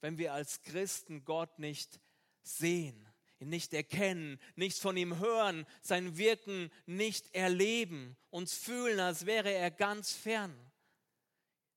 wenn 0.00 0.16
wir 0.16 0.32
als 0.32 0.62
Christen 0.62 1.24
Gott 1.24 1.58
nicht 1.58 2.00
sehen, 2.42 3.08
ihn 3.40 3.48
nicht 3.48 3.74
erkennen, 3.74 4.38
nichts 4.54 4.78
von 4.78 4.96
ihm 4.96 5.18
hören, 5.18 5.66
sein 5.82 6.16
Wirken 6.16 6.70
nicht 6.86 7.34
erleben, 7.34 8.16
uns 8.30 8.54
fühlen, 8.54 9.00
als 9.00 9.26
wäre 9.26 9.52
er 9.52 9.70
ganz 9.70 10.12
fern. 10.12 10.56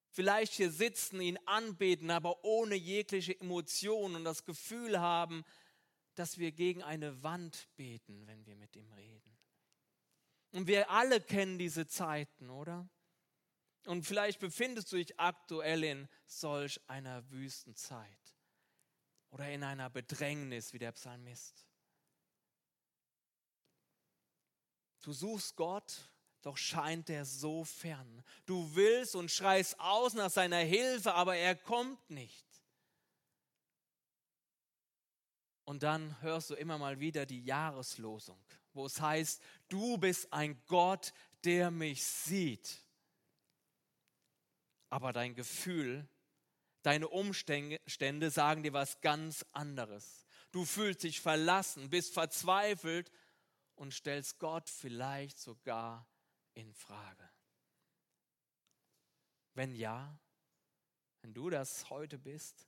Vielleicht 0.10 0.54
hier 0.54 0.72
sitzen, 0.72 1.22
ihn 1.22 1.40
anbeten, 1.46 2.12
aber 2.12 2.44
ohne 2.44 2.76
jegliche 2.76 3.40
Emotion 3.40 4.16
und 4.16 4.24
das 4.24 4.46
Gefühl 4.46 5.00
haben, 5.00 5.44
dass 6.16 6.38
wir 6.38 6.52
gegen 6.52 6.84
eine 6.84 7.24
Wand 7.24 7.70
beten, 7.78 8.28
wenn 8.28 8.46
wir 8.46 8.56
mit 8.56 8.76
ihm 8.76 8.92
reden. 8.92 9.41
Und 10.52 10.68
wir 10.68 10.90
alle 10.90 11.22
kennen 11.22 11.58
diese 11.58 11.88
Zeiten, 11.88 12.50
oder? 12.50 12.90
Und 13.86 14.04
vielleicht 14.06 14.40
befindest 14.40 14.92
du 14.92 14.98
dich 14.98 15.20
aktuell 15.20 15.84
in 15.84 16.08
solch 16.28 16.80
einer 16.88 17.30
Wüstenzeit 17.32 18.36
oder 19.32 19.50
in 19.50 19.64
einer 19.64 19.90
Bedrängnis 19.90 20.74
wie 20.74 20.80
der 20.80 20.92
Psalmist. 20.92 21.66
Du 25.02 25.14
suchst 25.14 25.56
Gott, 25.56 26.12
doch 26.42 26.58
scheint 26.58 27.10
er 27.10 27.26
so 27.26 27.64
fern. 27.64 28.24
Du 28.46 28.76
willst 28.76 29.16
und 29.16 29.32
schreist 29.32 29.80
aus 29.80 30.14
nach 30.14 30.30
seiner 30.30 30.58
Hilfe, 30.58 31.14
aber 31.14 31.36
er 31.36 31.56
kommt 31.56 32.10
nicht. 32.10 32.51
Und 35.72 35.84
dann 35.84 36.22
hörst 36.22 36.50
du 36.50 36.56
immer 36.56 36.78
mal 36.78 37.00
wieder 37.00 37.26
die 37.26 37.46
Jahreslosung, 37.46 38.38
wo 38.74 38.88
es 38.88 39.00
heißt, 39.00 39.42
du 39.70 39.98
bist 39.98 40.34
ein 40.34 40.62
Gott, 40.68 41.14
der 41.46 41.72
mich 41.72 42.04
sieht. 42.04 42.78
Aber 44.90 45.14
dein 45.14 45.34
Gefühl, 45.34 46.06
deine 46.82 47.08
Umstände 47.08 48.32
sagen 48.32 48.64
dir 48.64 48.74
was 48.74 49.00
ganz 49.00 49.46
anderes. 49.54 50.26
Du 50.52 50.66
fühlst 50.66 51.04
dich 51.04 51.22
verlassen, 51.22 51.90
bist 51.90 52.14
verzweifelt 52.14 53.10
und 53.76 53.94
stellst 53.94 54.40
Gott 54.40 54.70
vielleicht 54.70 55.40
sogar 55.40 56.06
in 56.54 56.74
Frage. 56.74 57.30
Wenn 59.54 59.74
ja, 59.74 60.20
wenn 61.22 61.34
du 61.34 61.50
das 61.50 61.90
heute 61.90 62.20
bist, 62.20 62.68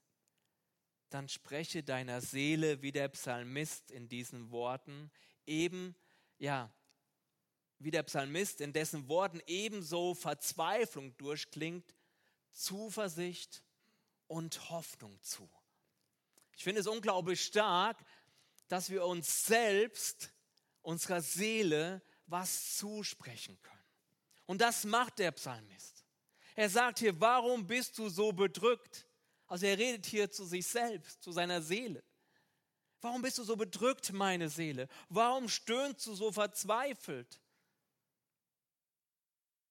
dann 1.14 1.30
spreche 1.30 1.84
deiner 1.84 2.22
Seele 2.22 2.82
wie 2.82 2.92
der 2.92 3.08
Psalmist 3.10 3.92
in 3.92 4.08
diesen 4.08 4.50
Worten, 4.50 5.12
eben, 5.46 5.96
ja, 6.40 6.74
wie 7.78 7.92
der 7.92 8.04
Psalmist, 8.04 8.62
in 8.62 8.74
dessen 8.74 9.08
Worten 9.08 9.40
ebenso 9.46 10.16
Verzweiflung 10.16 11.16
durchklingt, 11.18 11.94
Zuversicht 12.52 13.64
und 14.28 14.70
Hoffnung 14.72 15.22
zu. 15.22 15.48
Ich 16.56 16.64
finde 16.64 16.82
es 16.82 16.88
unglaublich 16.88 17.44
stark, 17.44 18.04
dass 18.68 18.90
wir 18.90 19.06
uns 19.06 19.46
selbst, 19.46 20.34
unserer 20.82 21.22
Seele, 21.22 22.02
was 22.26 22.78
zusprechen 22.78 23.62
können. 23.62 23.84
Und 24.46 24.62
das 24.62 24.84
macht 24.84 25.20
der 25.20 25.32
Psalmist. 25.32 26.04
Er 26.56 26.70
sagt 26.70 27.00
hier, 27.00 27.20
warum 27.20 27.68
bist 27.68 27.98
du 28.00 28.10
so 28.10 28.32
bedrückt? 28.32 29.06
Also 29.54 29.68
er 29.68 29.78
redet 29.78 30.08
hier 30.08 30.32
zu 30.32 30.46
sich 30.46 30.66
selbst, 30.66 31.22
zu 31.22 31.32
seiner 31.32 31.62
Seele. 31.62 32.04
Warum 33.02 33.22
bist 33.22 33.38
du 33.38 33.44
so 33.44 33.56
bedrückt, 33.56 34.12
meine 34.12 34.50
Seele? 34.50 34.88
Warum 35.10 35.48
stöhnst 35.48 36.08
du 36.08 36.16
so 36.16 36.32
verzweifelt? 36.32 37.40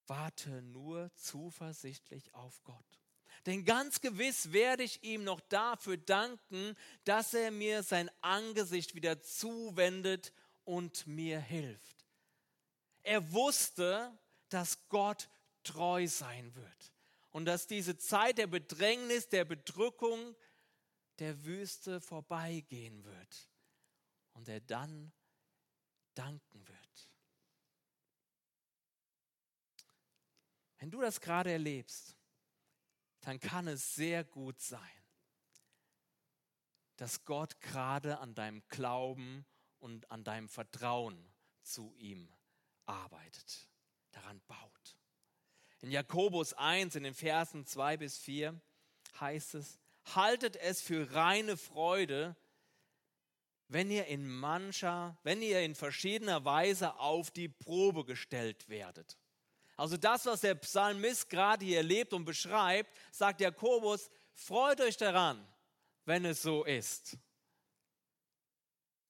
Warte 0.07 0.63
nur 0.63 1.11
zuversichtlich 1.17 2.33
auf 2.33 2.63
Gott. 2.63 3.01
Denn 3.45 3.65
ganz 3.65 4.01
gewiss 4.01 4.53
werde 4.53 4.85
ich 4.85 5.03
ihm 5.03 5.25
noch 5.25 5.41
dafür 5.41 5.97
danken, 5.97 6.77
dass 7.03 7.35
er 7.35 7.51
mir 7.51 7.83
sein 7.83 8.09
Angesicht 8.21 8.95
wieder 8.95 9.21
zuwendet 9.21 10.33
und 10.63 11.09
mir 11.09 11.41
hilft. 11.41 12.07
Er 13.03 13.33
wusste, 13.33 14.17
dass 14.49 14.89
Gott 14.89 15.29
treu 15.65 16.07
sein 16.07 16.55
wird 16.55 16.93
und 17.33 17.47
dass 17.47 17.67
diese 17.67 17.97
Zeit 17.97 18.39
der 18.39 18.47
Bedrängnis, 18.47 19.29
der 19.29 19.45
Bedrückung, 19.45 20.37
der 21.19 21.45
Wüste 21.45 22.01
vorbeigehen 22.01 23.05
wird 23.05 23.51
und 24.33 24.49
er 24.49 24.61
dann 24.61 25.13
danken 26.15 26.69
wird. 26.69 27.11
Wenn 30.79 30.91
du 30.91 31.01
das 31.01 31.21
gerade 31.21 31.51
erlebst, 31.51 32.17
dann 33.21 33.39
kann 33.39 33.69
es 33.69 33.95
sehr 33.95 34.25
gut 34.25 34.61
sein, 34.61 34.81
dass 36.97 37.25
Gott 37.25 37.61
gerade 37.61 38.19
an 38.19 38.35
deinem 38.35 38.67
Glauben 38.69 39.47
und 39.79 40.11
an 40.11 40.25
deinem 40.25 40.49
Vertrauen 40.49 41.33
zu 41.63 41.95
ihm 41.95 42.29
arbeitet, 42.85 43.69
daran 44.11 44.41
baut. 44.43 45.02
In 45.83 45.91
Jakobus 45.91 46.55
1, 46.55 46.95
in 46.95 47.03
den 47.03 47.15
Versen 47.15 47.67
2 47.67 47.97
bis 47.97 48.17
4 48.19 48.59
heißt 49.21 49.57
es, 49.57 49.81
haltet 50.15 50.57
es 50.57 50.81
für 50.81 51.13
reine 51.15 51.57
Freude, 51.57 52.37
wenn 53.67 53.91
ihr 53.91 54.07
in 54.07 54.29
mancher, 54.29 55.19
wenn 55.25 55.43
ihr 55.43 55.61
in 55.61 55.75
verschiedener 55.75 56.45
Weise 56.45 56.99
auf 57.01 57.31
die 57.33 57.49
Probe 57.49 58.05
gestellt 58.05 58.69
werdet. 58.69 59.19
Also 59.77 59.97
das, 59.97 60.25
was 60.27 60.43
der 60.43 60.55
Psalmist 60.55 61.29
gerade 61.29 61.65
hier 61.65 61.79
erlebt 61.79 62.13
und 62.13 62.25
beschreibt, 62.25 62.95
sagt 63.11 63.41
Jakobus, 63.41 64.09
freut 64.35 64.81
euch 64.81 64.97
daran, 64.97 65.45
wenn 66.05 66.25
es 66.25 66.43
so 66.43 66.65
ist. 66.65 67.17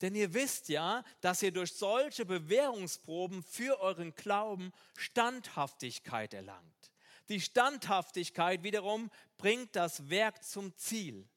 Denn 0.03 0.17
ihr 0.17 0.35
wisst 0.35 0.69
ja, 0.69 1.05
dass 1.21 1.43
ihr 1.43 1.53
durch 1.53 1.73
solche 1.75 2.27
Bewährungsproben 2.27 3.43
für 3.45 3.81
euren 3.81 4.15
Glauben 4.15 4.73
Standhaftigkeit 4.97 6.35
erlangt. 6.35 6.93
Die 7.29 7.41
Standhaftigkeit 7.41 8.65
wiederum 8.65 9.11
bringt 9.39 9.77
das 9.77 10.11
Werk 10.11 10.43
zum 10.45 10.77
Ziel. 10.77 11.29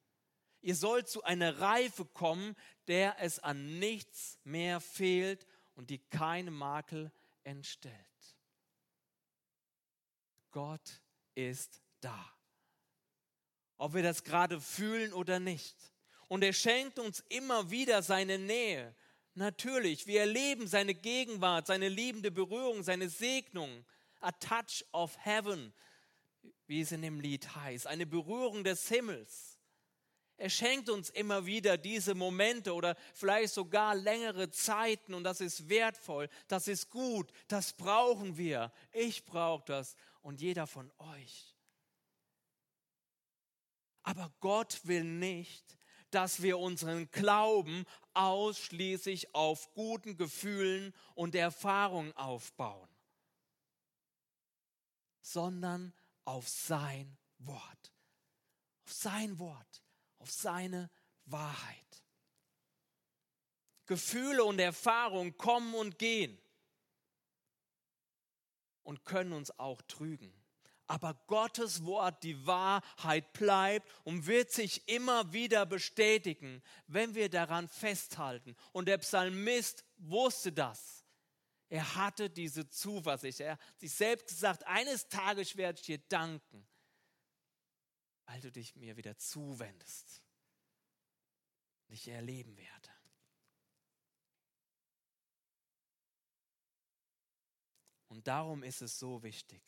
Ihr 0.61 0.75
sollt 0.75 1.07
zu 1.07 1.23
einer 1.23 1.59
Reife 1.59 2.05
kommen, 2.05 2.55
der 2.87 3.17
es 3.19 3.37
an 3.37 3.77
nichts 3.77 4.39
mehr 4.43 4.81
fehlt 4.81 5.45
und 5.75 5.91
die 5.91 5.99
keine 5.99 6.49
Makel 6.49 7.11
entstellt. 7.43 7.95
Gott 10.49 11.03
ist 11.35 11.83
da. 12.01 12.33
Ob 13.77 13.93
wir 13.93 14.01
das 14.01 14.23
gerade 14.23 14.59
fühlen 14.59 15.13
oder 15.13 15.39
nicht. 15.39 15.77
Und 16.27 16.43
er 16.43 16.53
schenkt 16.53 16.99
uns 16.99 17.23
immer 17.29 17.69
wieder 17.69 18.01
seine 18.01 18.37
Nähe. 18.37 18.95
Natürlich, 19.35 20.07
wir 20.07 20.21
erleben 20.21 20.67
seine 20.67 20.95
Gegenwart, 20.95 21.67
seine 21.67 21.89
liebende 21.89 22.31
Berührung, 22.31 22.83
seine 22.83 23.09
Segnung. 23.09 23.85
A 24.21 24.31
touch 24.31 24.83
of 24.91 25.15
heaven, 25.23 25.73
wie 26.67 26.81
es 26.81 26.91
in 26.91 27.01
dem 27.01 27.19
Lied 27.19 27.55
heißt. 27.55 27.85
Eine 27.85 28.05
Berührung 28.05 28.63
des 28.63 28.87
Himmels. 28.87 29.59
Er 30.37 30.49
schenkt 30.49 30.89
uns 30.89 31.09
immer 31.09 31.45
wieder 31.45 31.77
diese 31.77 32.13
Momente 32.13 32.73
oder 32.73 32.97
vielleicht 33.13 33.53
sogar 33.53 33.95
längere 33.95 34.49
Zeiten 34.49 35.13
und 35.13 35.23
das 35.23 35.39
ist 35.39 35.69
wertvoll, 35.69 36.29
das 36.49 36.67
ist 36.67 36.89
gut, 36.89 37.31
das 37.47 37.71
brauchen 37.71 38.37
wir. 38.37 38.71
Ich 38.91 39.23
brauche 39.23 39.63
das 39.65 39.95
und 40.21 40.41
jeder 40.41 40.67
von 40.67 40.91
euch. 40.97 41.55
Aber 44.03 44.31
Gott 44.41 44.81
will 44.83 45.05
nicht, 45.05 45.77
dass 46.15 46.41
wir 46.41 46.57
unseren 46.57 47.11
Glauben 47.11 47.85
ausschließlich 48.13 49.35
auf 49.35 49.73
guten 49.73 50.15
Gefühlen 50.15 50.93
und 51.13 51.35
Erfahrungen 51.35 52.15
aufbauen, 52.15 52.87
sondern 55.19 55.93
auf 56.23 56.47
sein 56.47 57.17
Wort. 57.39 57.93
Auf 58.85 58.93
sein 58.93 59.37
Wort, 59.39 59.83
auf 60.19 60.31
seine 60.31 60.89
Wahrheit. 61.25 62.03
Gefühle 63.85 64.45
und 64.45 64.59
Erfahrungen 64.59 65.37
kommen 65.37 65.75
und 65.75 65.99
gehen 65.99 66.39
und 68.83 69.03
können 69.03 69.33
uns 69.33 69.51
auch 69.59 69.81
trügen. 69.81 70.33
Aber 70.87 71.15
Gottes 71.27 71.83
Wort, 71.83 72.23
die 72.23 72.45
Wahrheit 72.45 73.33
bleibt 73.33 73.91
und 74.03 74.27
wird 74.27 74.51
sich 74.51 74.87
immer 74.87 75.33
wieder 75.33 75.65
bestätigen, 75.65 76.61
wenn 76.87 77.15
wir 77.15 77.29
daran 77.29 77.67
festhalten. 77.67 78.55
Und 78.71 78.87
der 78.87 78.99
Psalmist 78.99 79.83
wusste 79.97 80.51
das. 80.51 81.03
Er 81.69 81.95
hatte 81.95 82.29
diese 82.29 82.69
Zuversicht. 82.69 83.39
Er 83.39 83.53
hat 83.53 83.79
sich 83.79 83.93
selbst 83.93 84.27
gesagt, 84.27 84.65
eines 84.67 85.07
Tages 85.09 85.57
werde 85.57 85.79
ich 85.79 85.85
dir 85.85 85.97
danken, 85.97 86.67
weil 88.25 88.39
du 88.41 88.51
dich 88.51 88.75
mir 88.75 88.95
wieder 88.95 89.17
zuwendest 89.17 90.21
und 91.87 91.95
ich 91.95 92.07
erleben 92.07 92.55
werde. 92.57 92.89
Und 98.07 98.27
darum 98.27 98.63
ist 98.63 98.81
es 98.81 98.97
so 98.97 99.23
wichtig, 99.23 99.61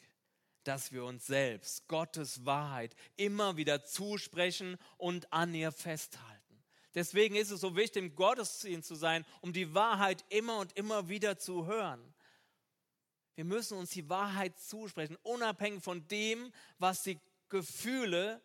dass 0.67 0.91
wir 0.91 1.06
uns 1.06 1.25
selbst 1.25 1.88
Gottes 1.88 2.45
Wahrheit 2.45 2.93
immer 3.15 3.56
wieder 3.56 3.86
zusprechen 3.86 4.77
und 4.97 5.32
an 5.32 5.53
ihr 5.56 5.71
festhalten. 5.71 6.62
Deswegen 6.93 7.36
ist 7.36 7.51
es 7.51 7.62
so 7.62 7.77
wichtig, 7.77 8.03
im 8.03 8.15
Gottesdienst 8.15 8.88
zu 8.88 8.95
sein, 8.95 9.25
um 9.39 9.53
die 9.53 9.73
Wahrheit 9.73 10.25
immer 10.30 10.60
und 10.60 10.75
immer 10.75 11.08
wieder 11.08 11.38
zu 11.38 11.67
hören. 11.67 12.13
Wir 13.36 13.45
müssen 13.45 13.77
uns 13.77 13.91
die 13.91 14.10
Wahrheit 14.10 14.60
zusprechen, 14.60 15.15
unabhängig 15.23 15.84
von 15.84 16.06
dem, 16.10 16.51
was 16.80 17.03
die 17.03 17.19
Gefühle 17.47 18.41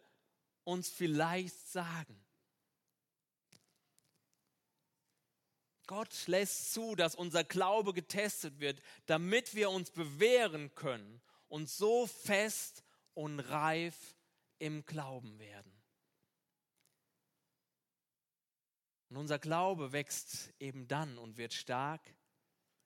uns 0.62 0.90
vielleicht 0.90 1.58
sagen. 1.72 2.22
Gott 5.88 6.28
lässt 6.28 6.72
zu, 6.72 6.94
dass 6.94 7.16
unser 7.16 7.42
Glaube 7.42 7.92
getestet 7.92 8.60
wird, 8.60 8.80
damit 9.06 9.54
wir 9.56 9.70
uns 9.70 9.90
bewähren 9.90 10.72
können 10.76 11.20
und 11.52 11.68
so 11.68 12.06
fest 12.06 12.82
und 13.12 13.38
reif 13.38 14.16
im 14.58 14.86
Glauben 14.86 15.38
werden. 15.38 15.70
Und 19.10 19.18
unser 19.18 19.38
Glaube 19.38 19.92
wächst 19.92 20.50
eben 20.58 20.88
dann 20.88 21.18
und 21.18 21.36
wird 21.36 21.52
stark, 21.52 22.00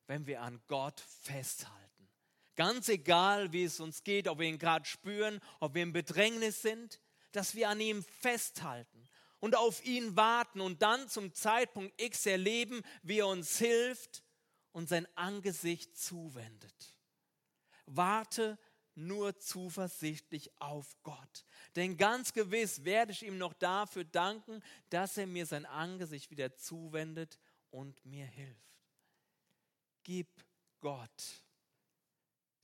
wenn 0.08 0.26
wir 0.26 0.42
an 0.42 0.60
Gott 0.66 0.98
festhalten. 0.98 2.08
Ganz 2.56 2.88
egal, 2.88 3.52
wie 3.52 3.62
es 3.62 3.78
uns 3.78 4.02
geht, 4.02 4.26
ob 4.26 4.40
wir 4.40 4.48
ihn 4.48 4.58
gerade 4.58 4.84
spüren, 4.84 5.40
ob 5.60 5.74
wir 5.74 5.84
im 5.84 5.92
Bedrängnis 5.92 6.60
sind, 6.60 7.00
dass 7.30 7.54
wir 7.54 7.68
an 7.68 7.78
ihm 7.78 8.02
festhalten 8.02 9.08
und 9.38 9.54
auf 9.54 9.84
ihn 9.84 10.16
warten 10.16 10.60
und 10.60 10.82
dann 10.82 11.08
zum 11.08 11.32
Zeitpunkt 11.32 12.00
X 12.02 12.26
erleben, 12.26 12.82
wie 13.04 13.20
er 13.20 13.28
uns 13.28 13.58
hilft 13.58 14.24
und 14.72 14.88
sein 14.88 15.06
Angesicht 15.14 15.96
zuwendet. 15.96 16.95
Warte 17.86 18.58
nur 18.96 19.38
zuversichtlich 19.38 20.50
auf 20.60 20.96
Gott. 21.02 21.44
Denn 21.76 21.96
ganz 21.96 22.32
gewiss 22.32 22.84
werde 22.84 23.12
ich 23.12 23.22
ihm 23.22 23.38
noch 23.38 23.52
dafür 23.52 24.04
danken, 24.04 24.62
dass 24.90 25.16
er 25.16 25.26
mir 25.26 25.46
sein 25.46 25.66
Angesicht 25.66 26.30
wieder 26.30 26.56
zuwendet 26.56 27.38
und 27.70 28.04
mir 28.04 28.26
hilft. 28.26 28.80
Gib 30.02 30.28
Gott 30.80 31.42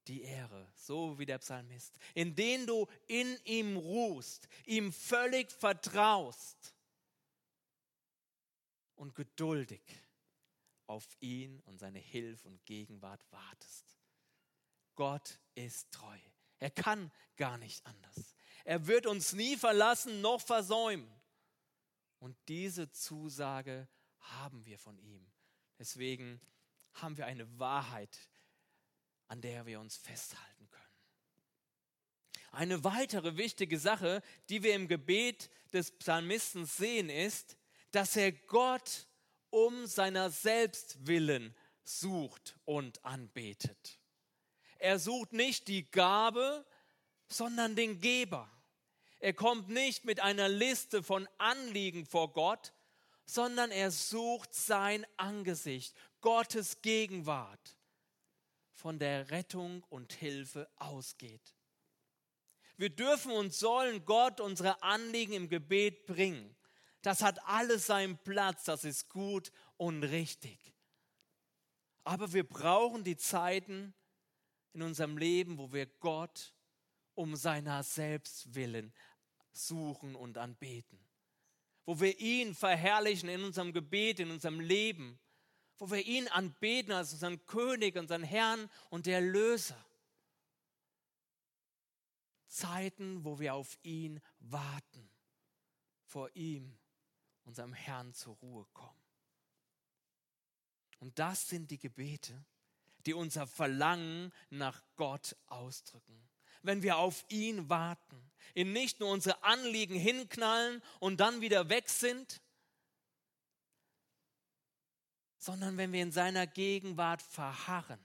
die 0.09 0.23
Ehre, 0.23 0.69
so 0.75 1.19
wie 1.19 1.27
der 1.27 1.39
Psalmist, 1.39 1.97
indem 2.15 2.67
du 2.67 2.87
in 3.07 3.39
ihm 3.45 3.77
ruhst, 3.77 4.49
ihm 4.67 4.93
völlig 4.93 5.53
vertraust 5.53 6.75
und 8.97 9.15
geduldig 9.15 9.83
auf 10.87 11.07
ihn 11.21 11.61
und 11.61 11.79
seine 11.79 12.01
Hilfe 12.01 12.49
und 12.49 12.65
Gegenwart 12.65 13.25
wartest. 13.31 14.02
Gott 14.95 15.39
ist 15.55 15.91
treu. 15.93 16.19
Er 16.59 16.71
kann 16.71 17.11
gar 17.37 17.59
nicht 17.59 17.85
anders. 17.87 18.37
Er 18.65 18.87
wird 18.87 19.07
uns 19.07 19.33
nie 19.33 19.57
verlassen 19.57 20.21
noch 20.21 20.41
versäumen. 20.41 21.11
Und 22.19 22.37
diese 22.49 22.91
Zusage 22.93 23.89
haben 24.19 24.65
wir 24.65 24.79
von 24.79 24.99
ihm. 24.99 25.27
Deswegen 25.79 26.41
haben 26.95 27.17
wir 27.17 27.27
eine 27.27 27.59
Wahrheit, 27.59 28.29
an 29.27 29.41
der 29.41 29.67
wir 29.67 29.81
uns 29.81 29.97
festhalten 29.97 30.71
können. 30.71 30.83
Eine 32.53 32.85
weitere 32.85 33.37
wichtige 33.37 33.79
Sache, 33.79 34.23
die 34.49 34.63
wir 34.63 34.75
im 34.75 34.87
Gebet 34.87 35.51
des 35.73 35.91
Psalmisten 35.91 36.67
sehen, 36.67 37.09
ist, 37.09 37.57
dass 37.91 38.15
er 38.15 38.31
Gott 38.31 39.09
um 39.51 39.87
seiner 39.87 40.31
selbst 40.31 41.07
willen 41.07 41.57
sucht 41.83 42.59
und 42.65 43.05
anbetet. 43.05 43.99
Er 44.83 44.99
sucht 44.99 45.33
nicht 45.33 45.69
die 45.69 45.89
Gabe, 45.89 46.67
sondern 47.29 47.77
den 47.77 48.01
Geber. 48.01 48.51
Er 49.21 49.33
kommt 49.33 49.69
nicht 49.69 50.05
mit 50.05 50.19
einer 50.19 50.49
Liste 50.49 51.05
von 51.05 51.29
Anliegen 51.39 52.05
vor 52.05 52.33
Gott, 52.33 52.73
sondern 53.25 53.71
er 53.71 53.93
sucht 53.93 54.53
sein 54.53 55.07
Angesicht, 55.17 55.95
Gottes 56.21 56.83
Gegenwart, 56.83 57.77
von 58.73 58.99
der 58.99 59.31
Rettung 59.31 59.85
und 59.89 60.15
Hilfe 60.15 60.69
ausgeht. 60.75 61.55
Wir 62.77 62.91
dürfen 62.91 63.31
und 63.31 63.55
sollen 63.55 64.05
Gott 64.05 64.41
unsere 64.41 64.83
Anliegen 64.83 65.35
im 65.35 65.49
Gebet 65.49 66.07
bringen. 66.07 66.57
Das 67.03 67.23
hat 67.23 67.39
alles 67.47 67.87
seinen 67.87 68.19
Platz, 68.19 68.65
das 68.65 68.83
ist 68.83 69.09
gut 69.09 69.53
und 69.77 70.03
richtig. 70.03 70.75
Aber 72.03 72.33
wir 72.33 72.43
brauchen 72.43 73.05
die 73.05 73.17
Zeiten, 73.17 73.95
in 74.73 74.83
unserem 74.83 75.19
Leben, 75.19 75.59
wo 75.59 75.73
wir 75.73 75.87
Gott 75.87 76.55
um 77.15 77.37
seiner 77.37 77.83
selbst 77.83 78.55
willen 78.55 78.93
suchen 79.53 80.15
und 80.15 80.39
anbeten. 80.39 80.99
Wo 81.85 82.01
wir 82.01 82.19
ihn 82.19 82.55
verherrlichen 82.55 83.29
in 83.29 83.45
unserem 83.45 83.73
Gebet, 83.73 84.21
in 84.21 84.31
unserem 84.31 84.61
Leben. 84.61 85.19
Wo 85.79 85.91
wir 85.91 86.05
ihn 86.05 86.29
anbeten 86.29 86.93
als 86.93 87.13
unseren 87.13 87.45
König, 87.47 87.97
unseren 87.97 88.23
Herrn 88.23 88.71
und 88.89 89.07
der 89.07 89.21
Löser. 89.21 89.85
Zeiten, 92.47 93.25
wo 93.25 93.39
wir 93.39 93.55
auf 93.55 93.79
ihn 93.83 94.21
warten, 94.39 95.09
vor 96.05 96.31
ihm, 96.35 96.79
unserem 97.45 97.73
Herrn 97.73 98.13
zur 98.13 98.37
Ruhe 98.37 98.67
kommen. 98.73 99.03
Und 101.01 101.19
das 101.19 101.49
sind 101.49 101.71
die 101.71 101.79
Gebete, 101.79 102.45
die 103.07 103.15
unser 103.15 103.47
Verlangen 103.47 104.33
nach 104.51 104.83
Gott 104.97 105.37
ausdrücken. 105.47 106.29
Wenn 106.63 106.83
wir 106.83 106.97
auf 106.99 107.25
ihn 107.29 107.69
warten, 107.69 108.31
ihn 108.55 108.73
nicht 108.73 109.01
nur 109.01 109.11
unsere 109.11 109.43
Anliegen 109.43 109.97
hinknallen 109.97 110.83
und 111.01 111.19
dann 111.19 111.41
wieder 111.41 111.69
weg 111.69 111.89
sind, 111.89 112.41
sondern 115.39 115.77
wenn 115.77 115.93
wir 115.93 116.03
in 116.03 116.13
seiner 116.13 116.47
Gegenwart 116.47 117.21
verharren, 117.21 117.99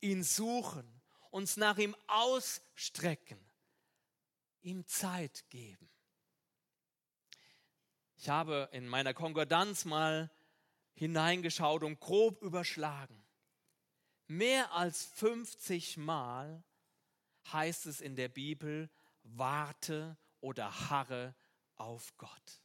ihn 0.00 0.22
suchen, 0.22 0.86
uns 1.30 1.56
nach 1.56 1.78
ihm 1.78 1.96
ausstrecken, 2.06 3.38
ihm 4.62 4.86
Zeit 4.86 5.44
geben. 5.50 5.90
Ich 8.16 8.28
habe 8.28 8.68
in 8.72 8.86
meiner 8.86 9.14
Konkordanz 9.14 9.84
mal 9.84 10.30
hineingeschaut 10.94 11.82
und 11.82 11.98
grob 11.98 12.42
überschlagen. 12.42 13.24
Mehr 14.30 14.70
als 14.70 15.06
50 15.06 15.96
Mal 15.96 16.62
heißt 17.52 17.86
es 17.86 18.00
in 18.00 18.14
der 18.14 18.28
Bibel, 18.28 18.88
warte 19.24 20.16
oder 20.38 20.88
harre 20.88 21.34
auf 21.74 22.16
Gott. 22.16 22.62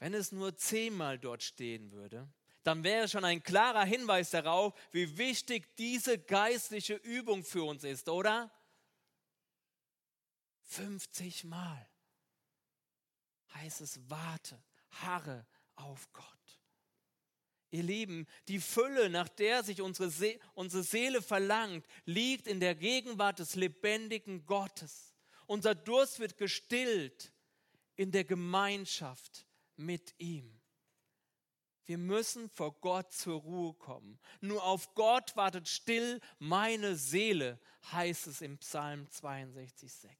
Wenn 0.00 0.12
es 0.12 0.32
nur 0.32 0.54
zehnmal 0.54 1.18
dort 1.18 1.42
stehen 1.42 1.92
würde, 1.92 2.30
dann 2.62 2.84
wäre 2.84 3.08
schon 3.08 3.24
ein 3.24 3.42
klarer 3.42 3.86
Hinweis 3.86 4.28
darauf, 4.28 4.74
wie 4.92 5.16
wichtig 5.16 5.74
diese 5.76 6.18
geistliche 6.18 6.96
Übung 6.96 7.42
für 7.42 7.64
uns 7.64 7.84
ist, 7.84 8.10
oder? 8.10 8.52
50 10.64 11.44
Mal 11.44 11.88
heißt 13.54 13.80
es, 13.80 13.98
warte, 14.10 14.62
harre 14.90 15.46
auf 15.76 16.12
Gott. 16.12 16.33
Ihr 17.74 17.82
Lieben, 17.82 18.28
die 18.46 18.60
Fülle, 18.60 19.10
nach 19.10 19.28
der 19.28 19.64
sich 19.64 19.82
unsere, 19.82 20.08
See 20.08 20.38
unsere 20.54 20.84
Seele 20.84 21.20
verlangt, 21.20 21.84
liegt 22.04 22.46
in 22.46 22.60
der 22.60 22.76
Gegenwart 22.76 23.40
des 23.40 23.56
lebendigen 23.56 24.46
Gottes. 24.46 25.12
Unser 25.46 25.74
Durst 25.74 26.20
wird 26.20 26.38
gestillt 26.38 27.32
in 27.96 28.12
der 28.12 28.22
Gemeinschaft 28.22 29.44
mit 29.74 30.14
ihm. 30.18 30.60
Wir 31.84 31.98
müssen 31.98 32.48
vor 32.48 32.78
Gott 32.80 33.12
zur 33.12 33.40
Ruhe 33.40 33.74
kommen. 33.74 34.20
Nur 34.40 34.62
auf 34.62 34.94
Gott 34.94 35.34
wartet 35.34 35.68
still 35.68 36.20
meine 36.38 36.94
Seele, 36.94 37.58
heißt 37.90 38.28
es 38.28 38.40
im 38.40 38.56
Psalm 38.58 39.08
62,6. 39.08 40.10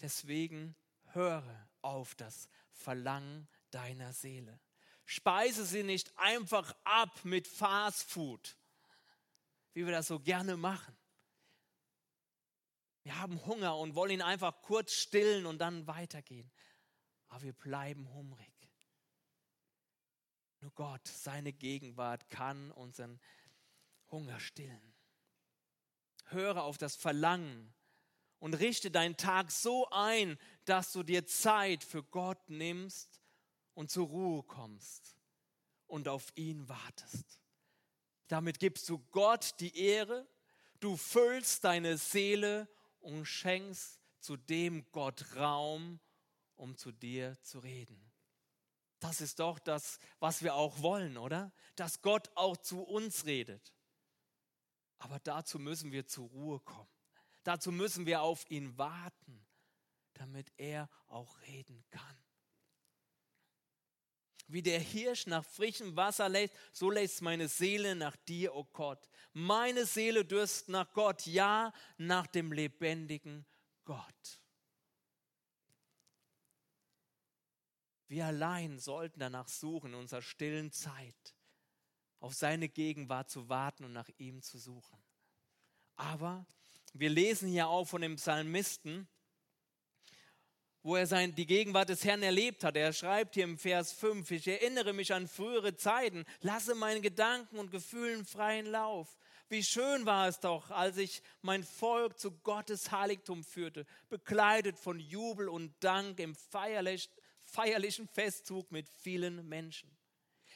Deswegen 0.00 0.76
höre 1.06 1.68
auf 1.80 2.14
das 2.14 2.48
Verlangen 2.70 3.48
deiner 3.74 4.12
Seele. 4.12 4.60
Speise 5.04 5.64
sie 5.64 5.82
nicht 5.82 6.16
einfach 6.16 6.74
ab 6.84 7.24
mit 7.24 7.46
Fast 7.46 8.04
Food, 8.10 8.56
wie 9.74 9.84
wir 9.84 9.92
das 9.92 10.08
so 10.08 10.20
gerne 10.20 10.56
machen. 10.56 10.96
Wir 13.02 13.18
haben 13.18 13.44
Hunger 13.46 13.76
und 13.76 13.94
wollen 13.94 14.12
ihn 14.12 14.22
einfach 14.22 14.62
kurz 14.62 14.92
stillen 14.92 15.46
und 15.46 15.58
dann 15.58 15.86
weitergehen. 15.86 16.50
Aber 17.28 17.42
wir 17.42 17.52
bleiben 17.52 18.08
hungrig. 18.12 18.52
Nur 20.60 20.70
Gott, 20.72 21.06
seine 21.08 21.52
Gegenwart 21.52 22.30
kann 22.30 22.70
unseren 22.70 23.20
Hunger 24.10 24.38
stillen. 24.38 24.94
Höre 26.26 26.62
auf 26.62 26.78
das 26.78 26.94
Verlangen 26.94 27.74
und 28.38 28.54
richte 28.54 28.90
deinen 28.90 29.16
Tag 29.16 29.50
so 29.50 29.88
ein, 29.90 30.38
dass 30.64 30.92
du 30.92 31.02
dir 31.02 31.26
Zeit 31.26 31.82
für 31.82 32.04
Gott 32.04 32.48
nimmst 32.48 33.21
und 33.74 33.90
zur 33.90 34.06
Ruhe 34.08 34.42
kommst 34.42 35.16
und 35.86 36.08
auf 36.08 36.32
ihn 36.36 36.68
wartest. 36.68 37.40
Damit 38.28 38.58
gibst 38.58 38.88
du 38.88 38.98
Gott 39.10 39.54
die 39.60 39.76
Ehre, 39.76 40.26
du 40.80 40.96
füllst 40.96 41.64
deine 41.64 41.98
Seele 41.98 42.68
und 43.00 43.26
schenkst 43.26 44.00
zu 44.20 44.36
dem 44.36 44.90
Gott 44.92 45.36
Raum, 45.36 46.00
um 46.56 46.76
zu 46.76 46.92
dir 46.92 47.36
zu 47.42 47.58
reden. 47.58 48.12
Das 49.00 49.20
ist 49.20 49.40
doch 49.40 49.58
das, 49.58 49.98
was 50.20 50.42
wir 50.42 50.54
auch 50.54 50.80
wollen, 50.80 51.18
oder? 51.18 51.52
Dass 51.74 52.02
Gott 52.02 52.30
auch 52.36 52.56
zu 52.56 52.82
uns 52.82 53.26
redet. 53.26 53.74
Aber 54.98 55.18
dazu 55.18 55.58
müssen 55.58 55.90
wir 55.90 56.06
zur 56.06 56.28
Ruhe 56.28 56.60
kommen. 56.60 56.88
Dazu 57.42 57.72
müssen 57.72 58.06
wir 58.06 58.22
auf 58.22 58.48
ihn 58.48 58.78
warten, 58.78 59.44
damit 60.12 60.52
er 60.56 60.88
auch 61.08 61.40
reden 61.42 61.84
kann. 61.90 62.21
Wie 64.52 64.62
der 64.62 64.80
Hirsch 64.80 65.26
nach 65.26 65.44
frischem 65.44 65.96
Wasser 65.96 66.28
lässt, 66.28 66.54
so 66.72 66.90
lässt 66.90 67.22
meine 67.22 67.48
Seele 67.48 67.94
nach 67.94 68.16
dir, 68.16 68.54
o 68.54 68.60
oh 68.60 68.68
Gott. 68.72 69.08
Meine 69.32 69.86
Seele 69.86 70.26
dürst 70.26 70.68
nach 70.68 70.92
Gott, 70.92 71.26
ja, 71.26 71.72
nach 71.96 72.26
dem 72.26 72.52
lebendigen 72.52 73.46
Gott. 73.84 74.40
Wir 78.08 78.26
allein 78.26 78.78
sollten 78.78 79.20
danach 79.20 79.48
suchen, 79.48 79.94
in 79.94 80.00
unserer 80.00 80.20
stillen 80.20 80.70
Zeit, 80.70 81.34
auf 82.20 82.34
seine 82.34 82.68
Gegenwart 82.68 83.30
zu 83.30 83.48
warten 83.48 83.84
und 83.84 83.94
nach 83.94 84.10
ihm 84.18 84.42
zu 84.42 84.58
suchen. 84.58 85.02
Aber 85.96 86.44
wir 86.92 87.08
lesen 87.08 87.48
hier 87.48 87.68
auch 87.68 87.86
von 87.86 88.02
dem 88.02 88.16
Psalmisten, 88.16 89.08
wo 90.82 90.96
er 90.96 91.06
sein, 91.06 91.34
die 91.34 91.46
Gegenwart 91.46 91.88
des 91.88 92.04
Herrn 92.04 92.22
erlebt 92.22 92.64
hat. 92.64 92.76
Er 92.76 92.92
schreibt 92.92 93.34
hier 93.34 93.44
im 93.44 93.58
Vers 93.58 93.92
5, 93.92 94.30
ich 94.30 94.48
erinnere 94.48 94.92
mich 94.92 95.12
an 95.14 95.28
frühere 95.28 95.76
Zeiten, 95.76 96.24
lasse 96.40 96.74
meinen 96.74 97.02
Gedanken 97.02 97.58
und 97.58 97.70
Gefühlen 97.70 98.24
freien 98.24 98.66
Lauf. 98.66 99.16
Wie 99.48 99.62
schön 99.62 100.06
war 100.06 100.28
es 100.28 100.40
doch, 100.40 100.70
als 100.70 100.96
ich 100.96 101.22
mein 101.42 101.62
Volk 101.62 102.18
zu 102.18 102.30
Gottes 102.30 102.90
Heiligtum 102.90 103.44
führte, 103.44 103.84
bekleidet 104.08 104.78
von 104.78 104.98
Jubel 104.98 105.48
und 105.48 105.74
Dank 105.80 106.18
im 106.20 106.34
feierlich, 106.34 107.10
feierlichen 107.44 108.08
Festzug 108.08 108.72
mit 108.72 108.88
vielen 108.88 109.46
Menschen. 109.48 109.94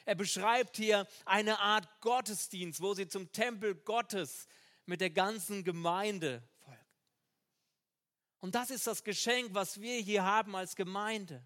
Er 0.05 0.15
beschreibt 0.15 0.77
hier 0.77 1.05
eine 1.25 1.59
Art 1.59 1.87
Gottesdienst, 2.01 2.81
wo 2.81 2.93
sie 2.93 3.07
zum 3.07 3.31
Tempel 3.31 3.75
Gottes 3.75 4.47
mit 4.85 5.01
der 5.01 5.09
ganzen 5.09 5.63
Gemeinde. 5.63 6.41
Und 8.39 8.55
das 8.55 8.69
ist 8.69 8.87
das 8.87 9.03
Geschenk, 9.03 9.53
was 9.53 9.81
wir 9.81 9.99
hier 9.99 10.23
haben 10.23 10.55
als 10.55 10.75
Gemeinde. 10.75 11.45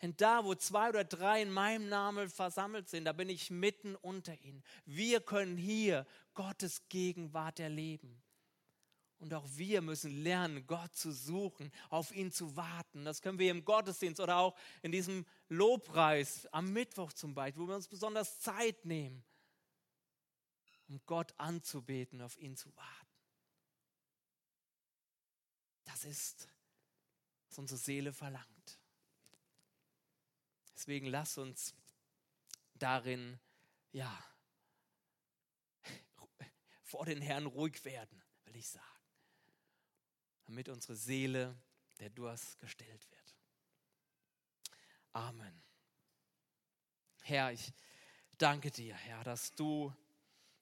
Und 0.00 0.20
da, 0.20 0.44
wo 0.44 0.54
zwei 0.54 0.88
oder 0.90 1.04
drei 1.04 1.42
in 1.42 1.50
meinem 1.50 1.88
Namen 1.88 2.30
versammelt 2.30 2.88
sind, 2.88 3.04
da 3.04 3.12
bin 3.12 3.28
ich 3.28 3.50
mitten 3.50 3.96
unter 3.96 4.38
ihnen. 4.40 4.62
Wir 4.84 5.20
können 5.20 5.56
hier 5.56 6.06
Gottes 6.34 6.88
Gegenwart 6.88 7.58
erleben. 7.58 8.22
Und 9.18 9.34
auch 9.34 9.46
wir 9.56 9.82
müssen 9.82 10.22
lernen, 10.22 10.64
Gott 10.68 10.94
zu 10.94 11.10
suchen, 11.10 11.72
auf 11.90 12.14
ihn 12.14 12.30
zu 12.30 12.54
warten. 12.54 13.04
Das 13.04 13.20
können 13.20 13.40
wir 13.40 13.50
im 13.50 13.64
Gottesdienst 13.64 14.20
oder 14.20 14.36
auch 14.36 14.56
in 14.82 14.92
diesem 14.92 15.26
Lobpreis 15.48 16.46
am 16.52 16.72
Mittwoch 16.72 17.12
zum 17.12 17.34
Beispiel, 17.34 17.64
wo 17.64 17.68
wir 17.68 17.74
uns 17.74 17.88
besonders 17.88 18.38
Zeit 18.38 18.84
nehmen, 18.84 19.24
um 20.88 21.00
Gott 21.06 21.34
anzubeten, 21.36 22.22
auf 22.22 22.38
ihn 22.38 22.56
zu 22.56 22.74
warten. 22.76 23.07
Das 25.98 26.04
ist, 26.04 26.48
was 27.48 27.58
unsere 27.58 27.78
Seele 27.78 28.12
verlangt. 28.12 28.78
Deswegen 30.76 31.06
lass 31.06 31.38
uns 31.38 31.74
darin, 32.74 33.40
ja, 33.90 34.24
vor 36.84 37.04
den 37.04 37.20
Herrn 37.20 37.46
ruhig 37.46 37.84
werden, 37.84 38.22
will 38.44 38.54
ich 38.54 38.68
sagen 38.68 38.86
damit 40.48 40.70
unsere 40.70 40.96
Seele 40.96 41.54
der 42.00 42.08
Durst 42.08 42.58
gestillt 42.58 43.10
wird. 43.10 43.36
Amen. 45.12 45.62
Herr, 47.22 47.52
ich 47.52 47.72
danke 48.38 48.70
dir, 48.70 48.94
Herr, 48.94 49.24
dass 49.24 49.52
du 49.52 49.94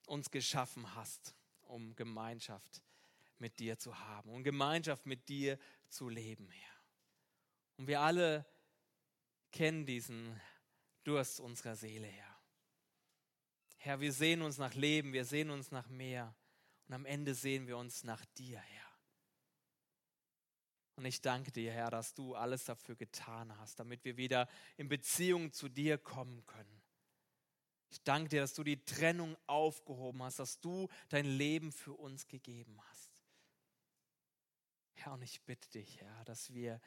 uns 0.05 0.29
geschaffen 0.29 0.93
hast, 0.95 1.35
um 1.61 1.95
Gemeinschaft 1.95 2.81
mit 3.39 3.59
dir 3.59 3.77
zu 3.77 3.97
haben 3.99 4.29
und 4.31 4.43
Gemeinschaft 4.43 5.05
mit 5.05 5.29
dir 5.29 5.57
zu 5.89 6.09
leben, 6.09 6.49
Herr. 6.49 6.81
Und 7.77 7.87
wir 7.87 8.01
alle 8.01 8.45
kennen 9.51 9.85
diesen 9.85 10.39
Durst 11.03 11.39
unserer 11.39 11.75
Seele, 11.75 12.07
Herr. 12.07 12.37
Herr, 13.77 13.99
wir 13.99 14.11
sehen 14.11 14.41
uns 14.41 14.57
nach 14.57 14.73
Leben, 14.73 15.13
wir 15.13 15.25
sehen 15.25 15.49
uns 15.49 15.71
nach 15.71 15.87
mehr 15.87 16.35
und 16.87 16.95
am 16.95 17.05
Ende 17.05 17.33
sehen 17.33 17.67
wir 17.67 17.77
uns 17.77 18.03
nach 18.03 18.25
dir, 18.37 18.59
Herr. 18.59 18.87
Und 20.95 21.05
ich 21.05 21.21
danke 21.21 21.51
dir, 21.51 21.71
Herr, 21.71 21.91
dass 21.91 22.15
du 22.15 22.33
alles 22.33 22.65
dafür 22.65 22.95
getan 22.95 23.55
hast, 23.59 23.79
damit 23.79 24.03
wir 24.03 24.17
wieder 24.17 24.49
in 24.77 24.89
Beziehung 24.89 25.53
zu 25.53 25.69
dir 25.69 25.99
kommen 25.99 26.43
können. 26.47 26.81
Ich 27.89 28.01
danke 28.03 28.29
dir, 28.29 28.41
dass 28.41 28.55
du 28.55 28.63
die 28.63 28.83
Trennung 28.83 29.37
aufgehoben 29.45 30.23
hast, 30.23 30.39
dass 30.39 30.59
du 30.59 30.89
dein 31.09 31.25
Leben 31.25 31.71
für 31.71 31.93
uns 31.93 32.27
gegeben 32.27 32.81
hast. 32.89 33.06
Herr, 34.97 35.13
und 35.13 35.21
ich 35.21 35.41
bitte 35.41 35.69
dich, 35.69 36.01
Herr, 36.01 36.25
dass 36.25 36.53
wir 36.53 36.81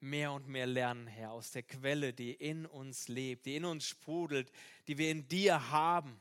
mehr 0.00 0.32
und 0.32 0.48
mehr 0.48 0.66
lernen, 0.66 1.06
Herr, 1.06 1.32
aus 1.32 1.50
der 1.50 1.62
Quelle, 1.62 2.12
die 2.12 2.34
in 2.34 2.66
uns 2.66 3.08
lebt, 3.08 3.46
die 3.46 3.56
in 3.56 3.64
uns 3.64 3.86
sprudelt, 3.86 4.50
die 4.86 4.98
wir 4.98 5.10
in 5.10 5.28
dir 5.28 5.70
haben, 5.70 6.20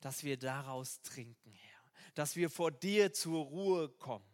dass 0.00 0.24
wir 0.24 0.38
daraus 0.38 1.00
trinken, 1.02 1.52
Herr, 1.52 1.82
dass 2.14 2.36
wir 2.36 2.50
vor 2.50 2.70
dir 2.70 3.12
zur 3.12 3.44
Ruhe 3.44 3.88
kommen 3.88 4.30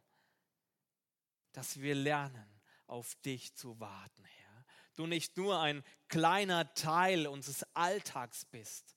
dass 1.56 1.80
wir 1.80 1.94
lernen, 1.94 2.46
auf 2.86 3.14
dich 3.22 3.54
zu 3.54 3.80
warten, 3.80 4.24
Herr. 4.24 4.66
Du 4.94 5.06
nicht 5.06 5.38
nur 5.38 5.58
ein 5.58 5.82
kleiner 6.06 6.74
Teil 6.74 7.26
unseres 7.26 7.64
Alltags 7.74 8.44
bist, 8.44 8.94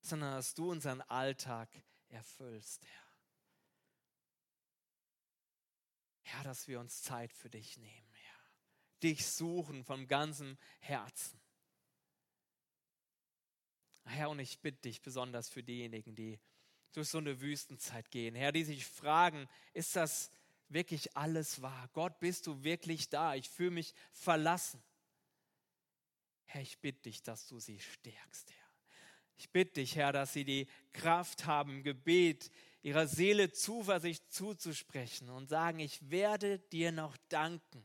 sondern 0.00 0.32
dass 0.32 0.54
du 0.54 0.70
unseren 0.70 1.02
Alltag 1.02 1.68
erfüllst, 2.08 2.86
Herr. 2.86 3.05
Herr, 6.26 6.42
dass 6.42 6.66
wir 6.66 6.80
uns 6.80 7.02
Zeit 7.02 7.32
für 7.32 7.48
dich 7.48 7.78
nehmen, 7.78 8.12
Herr. 8.12 8.40
Dich 9.02 9.26
suchen 9.26 9.84
von 9.84 10.08
ganzem 10.08 10.58
Herzen. 10.80 11.40
Herr, 14.04 14.30
und 14.30 14.40
ich 14.40 14.58
bitte 14.58 14.82
dich 14.82 15.02
besonders 15.02 15.48
für 15.48 15.62
diejenigen, 15.62 16.16
die 16.16 16.40
durch 16.92 17.10
so 17.10 17.18
eine 17.18 17.40
Wüstenzeit 17.40 18.10
gehen, 18.10 18.34
Herr, 18.34 18.50
die 18.50 18.64
sich 18.64 18.84
fragen, 18.84 19.48
ist 19.72 19.94
das 19.94 20.32
wirklich 20.68 21.16
alles 21.16 21.62
wahr? 21.62 21.88
Gott, 21.92 22.18
bist 22.18 22.48
du 22.48 22.64
wirklich 22.64 23.08
da? 23.08 23.36
Ich 23.36 23.48
fühle 23.48 23.70
mich 23.70 23.94
verlassen. 24.10 24.82
Herr, 26.44 26.62
ich 26.62 26.78
bitte 26.80 27.02
dich, 27.02 27.22
dass 27.22 27.46
du 27.46 27.60
sie 27.60 27.78
stärkst, 27.78 28.50
Herr. 28.50 28.66
Ich 29.36 29.50
bitte 29.50 29.74
dich, 29.74 29.94
Herr, 29.94 30.12
dass 30.12 30.32
sie 30.32 30.44
die 30.44 30.66
Kraft 30.92 31.46
haben, 31.46 31.84
Gebet 31.84 32.50
ihrer 32.86 33.08
Seele 33.08 33.50
Zuversicht 33.50 34.32
zuzusprechen 34.32 35.28
und 35.28 35.48
sagen, 35.48 35.80
ich 35.80 36.08
werde 36.08 36.60
dir 36.60 36.92
noch 36.92 37.16
danken. 37.28 37.84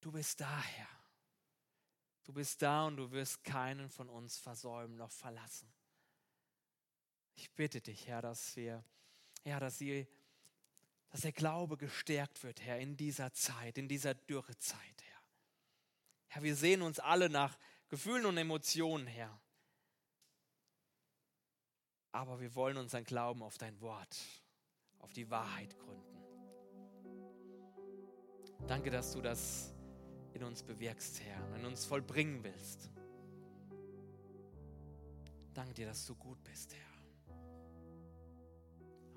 Du 0.00 0.10
bist 0.10 0.40
da, 0.40 0.60
Herr. 0.60 0.88
Du 2.24 2.32
bist 2.32 2.60
da 2.60 2.88
und 2.88 2.96
du 2.96 3.12
wirst 3.12 3.44
keinen 3.44 3.88
von 3.88 4.08
uns 4.08 4.38
versäumen 4.38 4.96
noch 4.96 5.12
verlassen. 5.12 5.72
Ich 7.36 7.52
bitte 7.52 7.80
dich, 7.80 8.08
Herr, 8.08 8.20
dass 8.20 8.56
wir, 8.56 8.84
ja, 9.44 9.60
dass 9.60 9.78
sie, 9.78 10.08
dass 11.10 11.20
der 11.20 11.30
Glaube 11.30 11.76
gestärkt 11.76 12.42
wird, 12.42 12.62
Herr, 12.62 12.80
in 12.80 12.96
dieser 12.96 13.32
Zeit, 13.32 13.78
in 13.78 13.86
dieser 13.86 14.14
Dürrezeit, 14.14 15.02
Herr. 15.04 15.22
Herr, 16.26 16.42
wir 16.42 16.56
sehen 16.56 16.82
uns 16.82 16.98
alle 16.98 17.30
nach 17.30 17.56
Gefühlen 17.88 18.26
und 18.26 18.38
Emotionen, 18.38 19.06
Herr. 19.06 19.40
Aber 22.12 22.40
wir 22.40 22.54
wollen 22.54 22.76
unseren 22.76 23.04
Glauben 23.04 23.42
auf 23.42 23.58
dein 23.58 23.80
Wort, 23.80 24.16
auf 24.98 25.12
die 25.12 25.30
Wahrheit 25.30 25.78
gründen. 25.78 26.00
Danke, 28.66 28.90
dass 28.90 29.12
du 29.12 29.20
das 29.20 29.72
in 30.32 30.44
uns 30.44 30.62
bewirkst, 30.62 31.20
Herr, 31.20 31.56
in 31.56 31.64
uns 31.66 31.84
vollbringen 31.84 32.42
willst. 32.44 32.90
Danke 35.54 35.74
dir, 35.74 35.86
dass 35.86 36.06
du 36.06 36.14
gut 36.14 36.42
bist, 36.44 36.74
Herr 36.74 36.90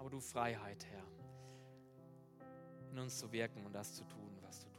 aber 0.03 0.09
du 0.09 0.19
Freiheit, 0.19 0.85
Herr, 0.91 1.05
in 2.91 2.99
uns 2.99 3.19
zu 3.19 3.31
wirken 3.31 3.65
und 3.65 3.71
das 3.73 3.93
zu 3.93 4.03
tun, 4.03 4.37
was 4.41 4.59
du 4.59 4.73